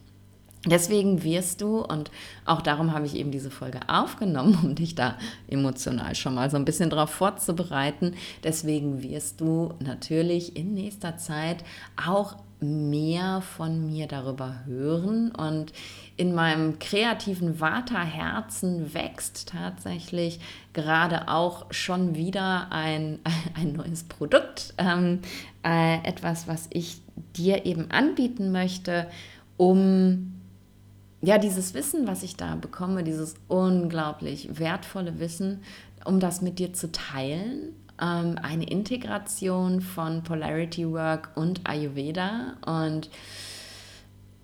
Deswegen 0.66 1.24
wirst 1.24 1.62
du, 1.62 1.80
und 1.80 2.12
auch 2.45 2.62
darum 2.62 2.93
habe 2.93 3.05
ich 3.05 3.16
eben 3.16 3.32
diese 3.32 3.49
Folge 3.49 3.80
aufgenommen, 3.88 4.60
um 4.62 4.76
dich 4.76 4.93
da 4.93 5.18
emotional 5.47 6.16
schon 6.16 6.36
mal 6.36 6.49
so 6.49 6.57
ein 6.57 6.66
bisschen 6.66 6.89
drauf 6.89 7.12
vorzubereiten, 7.12 8.16
deswegen 8.43 9.01
wirst 9.01 9.39
du 9.39 9.74
natürlich 9.80 10.57
in 10.57 10.74
nächster 10.74 11.16
Zeit 11.16 11.64
auch 12.05 12.36
mehr 12.60 13.41
von 13.41 13.86
mir 13.86 14.07
darüber 14.07 14.66
hören. 14.66 15.32
Und 15.32 15.72
in 16.18 16.36
meinem 16.36 16.78
kreativen 16.78 17.55
Vaterherzen 17.55 18.93
wächst 18.93 19.49
tatsächlich 19.49 20.41
gerade 20.74 21.30
auch 21.30 21.68
schon 21.72 22.16
wieder 22.16 22.68
ein, 22.72 23.20
ein 23.55 23.74
neues 23.74 24.03
Produkt, 24.03 24.74
ähm, 24.78 25.20
äh, 25.64 26.05
etwas, 26.05 26.49
was 26.49 26.68
ich 26.72 27.01
dir 27.38 27.66
eben 27.66 27.91
anbieten 27.91 28.51
möchte, 28.51 29.07
um 29.55 30.39
ja, 31.22 31.38
dieses 31.38 31.74
Wissen, 31.74 32.07
was 32.07 32.24
ich 32.24 32.36
da 32.36 32.55
bekomme, 32.55 33.03
dieses 33.03 33.36
unglaublich 33.47 34.59
wertvolle 34.59 35.20
Wissen, 35.20 35.61
um 36.05 36.20
das 36.20 36.41
mit 36.41 36.59
dir 36.59 36.74
zu 36.74 36.91
teilen, 36.91 37.76
ähm, 38.01 38.38
eine 38.41 38.70
Integration 38.70 39.82
von 39.82 40.24
Polarity 40.24 40.89
Work 40.89 41.32
und 41.36 41.67
Ayurveda 41.67 42.57
und 42.65 43.09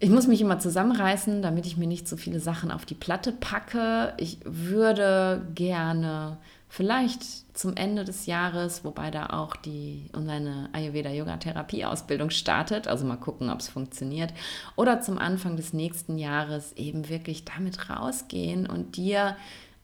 ich 0.06 0.12
muss 0.12 0.28
mich 0.28 0.40
immer 0.40 0.60
zusammenreißen, 0.60 1.42
damit 1.42 1.66
ich 1.66 1.78
mir 1.78 1.88
nicht 1.88 2.08
so 2.08 2.16
viele 2.16 2.40
Sachen 2.40 2.70
auf 2.70 2.86
die 2.86 2.94
Platte 2.94 3.32
packe. 3.32 4.14
Ich 4.18 4.38
würde 4.44 5.48
gerne 5.56 6.38
vielleicht 6.70 7.24
zum 7.58 7.76
Ende 7.76 8.06
des 8.06 8.28
Jahres, 8.28 8.84
wobei 8.84 9.10
da 9.10 9.32
auch 9.32 9.56
die 9.56 10.12
seine 10.14 10.70
Ayurveda 10.74 11.10
Yoga 11.10 11.38
Therapie 11.38 11.86
Ausbildung 11.86 12.30
startet, 12.30 12.88
also 12.88 13.04
mal 13.04 13.16
gucken, 13.16 13.50
ob 13.50 13.62
es 13.62 13.68
funktioniert, 13.68 14.32
oder 14.76 15.02
zum 15.02 15.18
Anfang 15.18 15.56
des 15.58 15.74
nächsten 15.74 16.20
Jahres 16.20 16.74
eben 16.74 17.10
wirklich 17.10 17.44
damit 17.44 17.90
rausgehen 17.90 18.68
und 18.68 18.98
dir 18.98 19.36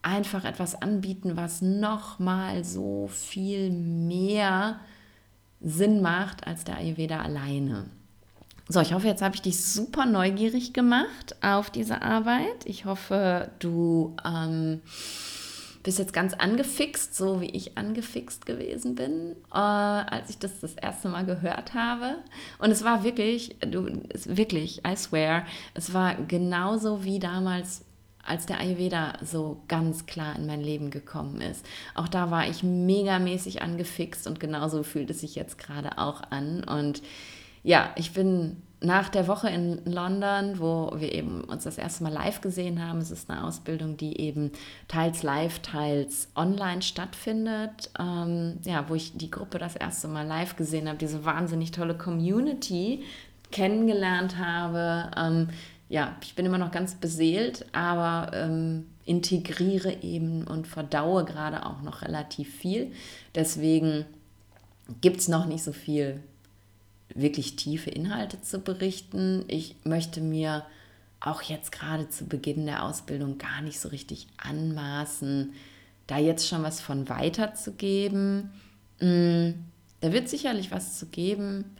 einfach 0.03 0.45
etwas 0.45 0.79
anbieten, 0.79 1.35
was 1.35 1.63
noch 1.63 2.19
mal 2.19 2.63
so 2.63 3.07
viel 3.07 3.71
mehr 3.71 4.81
Sinn 5.61 5.99
macht 6.03 6.45
als 6.45 6.63
der 6.63 6.77
Ayurveda 6.77 7.21
alleine. 7.21 7.89
So, 8.71 8.79
ich 8.79 8.93
hoffe, 8.93 9.07
jetzt 9.07 9.21
habe 9.21 9.35
ich 9.35 9.41
dich 9.41 9.61
super 9.61 10.05
neugierig 10.05 10.71
gemacht 10.71 11.35
auf 11.41 11.69
diese 11.69 12.01
Arbeit. 12.01 12.63
Ich 12.63 12.85
hoffe, 12.85 13.51
du 13.59 14.15
ähm, 14.23 14.79
bist 15.83 15.99
jetzt 15.99 16.13
ganz 16.13 16.33
angefixt, 16.33 17.13
so 17.13 17.41
wie 17.41 17.49
ich 17.49 17.77
angefixt 17.77 18.45
gewesen 18.45 18.95
bin, 18.95 19.35
äh, 19.53 19.57
als 19.57 20.29
ich 20.29 20.37
das 20.37 20.61
das 20.61 20.75
erste 20.75 21.09
Mal 21.09 21.25
gehört 21.25 21.73
habe. 21.73 22.15
Und 22.59 22.71
es 22.71 22.85
war 22.85 23.03
wirklich, 23.03 23.57
du, 23.59 23.87
wirklich, 24.23 24.83
I 24.87 24.95
swear, 24.95 25.45
es 25.73 25.93
war 25.93 26.15
genauso 26.15 27.03
wie 27.03 27.19
damals 27.19 27.83
als 28.23 28.45
der 28.45 28.61
Ayurveda 28.61 29.17
so 29.21 29.63
ganz 29.67 30.05
klar 30.05 30.37
in 30.37 30.45
mein 30.45 30.61
Leben 30.61 30.91
gekommen 30.91 31.41
ist. 31.41 31.65
Auch 31.93 32.07
da 32.07 32.31
war 32.31 32.47
ich 32.47 32.63
megamäßig 32.63 33.63
angefixt 33.63 34.27
und 34.27 34.39
genauso 34.39 34.83
fühlt 34.83 35.09
es 35.09 35.19
sich 35.19 35.35
jetzt 35.35 35.57
gerade 35.57 35.97
auch 35.97 36.21
an. 36.29 36.63
Und 36.63 37.01
ja, 37.63 37.91
ich 37.95 38.13
bin 38.13 38.57
nach 38.83 39.09
der 39.09 39.27
Woche 39.27 39.47
in 39.49 39.79
London, 39.85 40.59
wo 40.59 40.91
wir 40.97 41.13
eben 41.13 41.43
uns 41.43 41.65
das 41.65 41.77
erste 41.77 42.03
Mal 42.03 42.11
live 42.11 42.41
gesehen 42.41 42.83
haben, 42.83 42.97
es 42.97 43.11
ist 43.11 43.29
eine 43.29 43.45
Ausbildung, 43.45 43.95
die 43.95 44.19
eben 44.19 44.51
teils 44.87 45.21
live, 45.21 45.59
teils 45.59 46.29
online 46.35 46.81
stattfindet, 46.81 47.91
ähm, 47.99 48.57
ja, 48.65 48.89
wo 48.89 48.95
ich 48.95 49.15
die 49.15 49.29
Gruppe 49.29 49.59
das 49.59 49.75
erste 49.75 50.07
Mal 50.07 50.25
live 50.25 50.55
gesehen 50.55 50.87
habe, 50.87 50.97
diese 50.97 51.23
wahnsinnig 51.23 51.69
tolle 51.69 51.95
Community 51.95 53.03
kennengelernt 53.51 54.37
habe. 54.37 55.11
Ähm, 55.15 55.49
ja, 55.87 56.15
ich 56.23 56.33
bin 56.33 56.47
immer 56.47 56.57
noch 56.57 56.71
ganz 56.71 56.95
beseelt, 56.95 57.65
aber 57.73 58.31
ähm, 58.33 58.87
integriere 59.05 60.01
eben 60.01 60.47
und 60.47 60.65
verdaue 60.65 61.23
gerade 61.25 61.67
auch 61.67 61.83
noch 61.83 62.01
relativ 62.01 62.51
viel. 62.51 62.93
Deswegen 63.35 64.05
gibt 65.01 65.17
es 65.17 65.27
noch 65.27 65.45
nicht 65.45 65.63
so 65.63 65.71
viel 65.71 66.21
wirklich 67.15 67.55
tiefe 67.55 67.89
Inhalte 67.89 68.41
zu 68.41 68.59
berichten. 68.59 69.43
Ich 69.47 69.75
möchte 69.83 70.21
mir 70.21 70.65
auch 71.19 71.41
jetzt 71.43 71.71
gerade 71.71 72.09
zu 72.09 72.25
Beginn 72.25 72.65
der 72.65 72.83
Ausbildung 72.83 73.37
gar 73.37 73.61
nicht 73.61 73.79
so 73.79 73.89
richtig 73.89 74.27
anmaßen, 74.37 75.53
da 76.07 76.17
jetzt 76.17 76.47
schon 76.47 76.63
was 76.63 76.81
von 76.81 77.09
weiterzugeben. 77.09 78.51
Mm, 78.99 79.51
da 80.01 80.11
wird 80.11 80.29
sicherlich 80.29 80.71
was 80.71 80.97
zu 80.97 81.05
geben. 81.05 81.75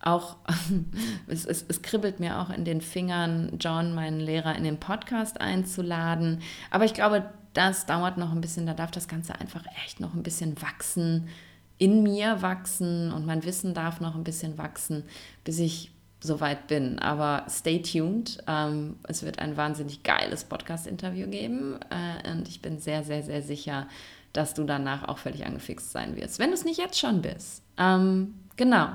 Auch 0.00 0.36
es, 1.26 1.46
es, 1.46 1.64
es 1.66 1.82
kribbelt 1.82 2.20
mir 2.20 2.40
auch 2.40 2.50
in 2.50 2.64
den 2.64 2.82
Fingern, 2.82 3.56
John, 3.58 3.94
meinen 3.94 4.20
Lehrer, 4.20 4.54
in 4.54 4.64
den 4.64 4.78
Podcast 4.78 5.40
einzuladen. 5.40 6.40
Aber 6.70 6.84
ich 6.84 6.94
glaube, 6.94 7.30
das 7.54 7.86
dauert 7.86 8.18
noch 8.18 8.32
ein 8.32 8.42
bisschen. 8.42 8.66
Da 8.66 8.74
darf 8.74 8.90
das 8.90 9.08
Ganze 9.08 9.38
einfach 9.40 9.64
echt 9.84 9.98
noch 10.00 10.14
ein 10.14 10.22
bisschen 10.22 10.60
wachsen 10.60 11.28
in 11.78 12.02
mir 12.02 12.42
wachsen 12.42 13.12
und 13.12 13.26
mein 13.26 13.44
Wissen 13.44 13.74
darf 13.74 14.00
noch 14.00 14.14
ein 14.14 14.24
bisschen 14.24 14.58
wachsen, 14.58 15.04
bis 15.44 15.58
ich 15.58 15.90
soweit 16.20 16.66
bin. 16.66 16.98
Aber 16.98 17.44
stay 17.48 17.82
tuned. 17.82 18.42
Ähm, 18.46 18.96
es 19.06 19.22
wird 19.22 19.38
ein 19.38 19.56
wahnsinnig 19.56 20.02
geiles 20.02 20.44
Podcast-Interview 20.44 21.28
geben 21.28 21.78
äh, 21.90 22.30
und 22.30 22.48
ich 22.48 22.62
bin 22.62 22.78
sehr, 22.78 23.04
sehr, 23.04 23.22
sehr 23.22 23.42
sicher, 23.42 23.86
dass 24.32 24.54
du 24.54 24.64
danach 24.64 25.06
auch 25.08 25.18
völlig 25.18 25.46
angefixt 25.46 25.92
sein 25.92 26.16
wirst, 26.16 26.38
wenn 26.38 26.48
du 26.48 26.54
es 26.54 26.64
nicht 26.64 26.78
jetzt 26.78 26.98
schon 26.98 27.22
bist. 27.22 27.62
Ähm, 27.78 28.34
genau, 28.56 28.88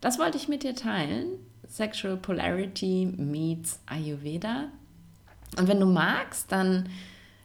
das 0.00 0.18
wollte 0.18 0.38
ich 0.38 0.48
mit 0.48 0.62
dir 0.62 0.74
teilen. 0.74 1.38
Sexual 1.68 2.16
Polarity 2.16 3.06
meets 3.16 3.80
Ayurveda. 3.86 4.68
Und 5.58 5.68
wenn 5.68 5.80
du 5.80 5.86
magst, 5.86 6.50
dann 6.50 6.88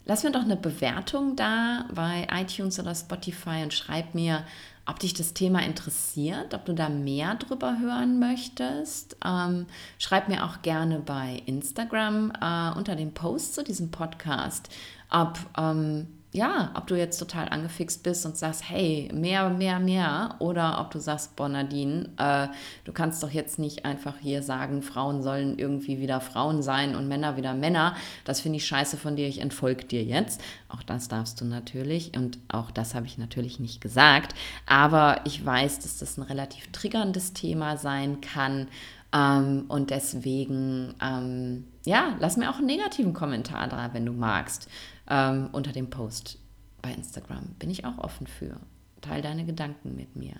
Lass 0.09 0.23
mir 0.23 0.31
doch 0.31 0.43
eine 0.43 0.55
Bewertung 0.55 1.35
da 1.35 1.83
bei 1.93 2.27
iTunes 2.31 2.79
oder 2.79 2.95
Spotify 2.95 3.61
und 3.63 3.73
schreib 3.73 4.15
mir, 4.15 4.45
ob 4.85 4.99
dich 4.99 5.13
das 5.13 5.33
Thema 5.33 5.63
interessiert, 5.63 6.53
ob 6.53 6.63
du 6.63 6.73
da 6.73 6.87
mehr 6.87 7.35
drüber 7.35 7.77
hören 7.77 8.17
möchtest. 8.17 9.17
Ähm, 9.25 9.65
schreib 9.99 10.29
mir 10.29 10.45
auch 10.45 10.61
gerne 10.61 10.99
bei 10.99 11.43
Instagram 11.45 12.31
äh, 12.31 12.77
unter 12.77 12.95
dem 12.95 13.13
Post 13.13 13.55
zu 13.55 13.65
diesem 13.65 13.91
Podcast, 13.91 14.69
ob 15.09 15.37
ähm, 15.57 16.07
ja, 16.33 16.71
ob 16.75 16.87
du 16.87 16.95
jetzt 16.95 17.17
total 17.17 17.47
angefixt 17.49 18.03
bist 18.03 18.25
und 18.25 18.37
sagst, 18.37 18.69
hey, 18.69 19.09
mehr, 19.13 19.49
mehr, 19.49 19.79
mehr, 19.79 20.35
oder 20.39 20.79
ob 20.81 20.91
du 20.91 20.99
sagst, 20.99 21.35
boah, 21.37 21.47
Nadine, 21.47 22.09
äh, 22.17 22.47
du 22.83 22.91
kannst 22.91 23.23
doch 23.23 23.31
jetzt 23.31 23.59
nicht 23.59 23.85
einfach 23.85 24.15
hier 24.19 24.43
sagen, 24.43 24.81
Frauen 24.81 25.23
sollen 25.23 25.57
irgendwie 25.57 25.99
wieder 25.99 26.19
Frauen 26.19 26.61
sein 26.61 26.95
und 26.95 27.07
Männer 27.07 27.37
wieder 27.37 27.53
Männer. 27.53 27.95
Das 28.25 28.41
finde 28.41 28.57
ich 28.57 28.67
scheiße 28.67 28.97
von 28.97 29.15
dir, 29.15 29.27
ich 29.27 29.39
entfolge 29.39 29.85
dir 29.85 30.03
jetzt. 30.03 30.41
Auch 30.67 30.83
das 30.83 31.07
darfst 31.07 31.39
du 31.39 31.45
natürlich 31.45 32.15
und 32.17 32.37
auch 32.49 32.71
das 32.71 32.93
habe 32.93 33.05
ich 33.05 33.17
natürlich 33.17 33.59
nicht 33.59 33.79
gesagt, 33.79 34.35
aber 34.65 35.21
ich 35.23 35.43
weiß, 35.45 35.79
dass 35.79 35.97
das 35.97 36.17
ein 36.17 36.23
relativ 36.23 36.71
triggerndes 36.73 37.33
Thema 37.33 37.77
sein 37.77 38.19
kann. 38.19 38.67
Ähm, 39.13 39.63
und 39.69 39.89
deswegen, 39.91 40.93
ähm, 41.01 41.63
ja, 41.85 42.17
lass 42.19 42.35
mir 42.35 42.49
auch 42.49 42.57
einen 42.57 42.65
negativen 42.65 43.13
Kommentar 43.13 43.69
da, 43.69 43.93
wenn 43.93 44.05
du 44.05 44.11
magst 44.11 44.67
ähm, 45.09 45.49
unter 45.51 45.71
dem 45.71 45.89
Post 45.89 46.39
bei 46.81 46.91
Instagram. 46.91 47.45
Bin 47.59 47.69
ich 47.69 47.85
auch 47.85 47.97
offen 47.97 48.27
für. 48.27 48.57
Teil 49.01 49.21
deine 49.21 49.45
Gedanken 49.45 49.95
mit 49.95 50.15
mir. 50.15 50.35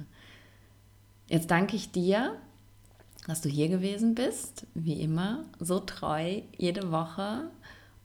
Jetzt 1.28 1.52
danke 1.52 1.76
ich 1.76 1.92
dir, 1.92 2.36
dass 3.28 3.42
du 3.42 3.50
hier 3.50 3.68
gewesen 3.68 4.16
bist, 4.16 4.66
wie 4.74 5.02
immer, 5.02 5.44
so 5.60 5.80
treu 5.80 6.42
jede 6.58 6.92
Woche. 6.92 7.50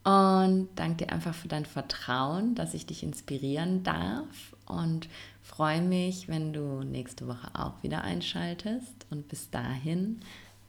Und 0.05 0.69
danke 0.75 1.05
dir 1.05 1.13
einfach 1.13 1.35
für 1.35 1.47
dein 1.47 1.65
Vertrauen, 1.65 2.57
dass 2.57 2.75
ich 2.75 2.87
dich 2.87 3.05
inspirieren 3.05 3.85
darf. 3.85 4.57
Und 4.67 5.09
freue 5.43 5.81
mich, 5.81 6.29
wenn 6.29 6.53
du 6.53 6.83
nächste 6.83 7.29
Woche 7.29 7.49
auch 7.55 7.81
wieder 7.83 8.03
einschaltest. 8.03 9.07
Und 9.11 9.29
bis 9.29 9.51
dahin, 9.51 10.21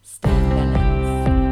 stay 0.03 0.29
balanced. 0.49 1.42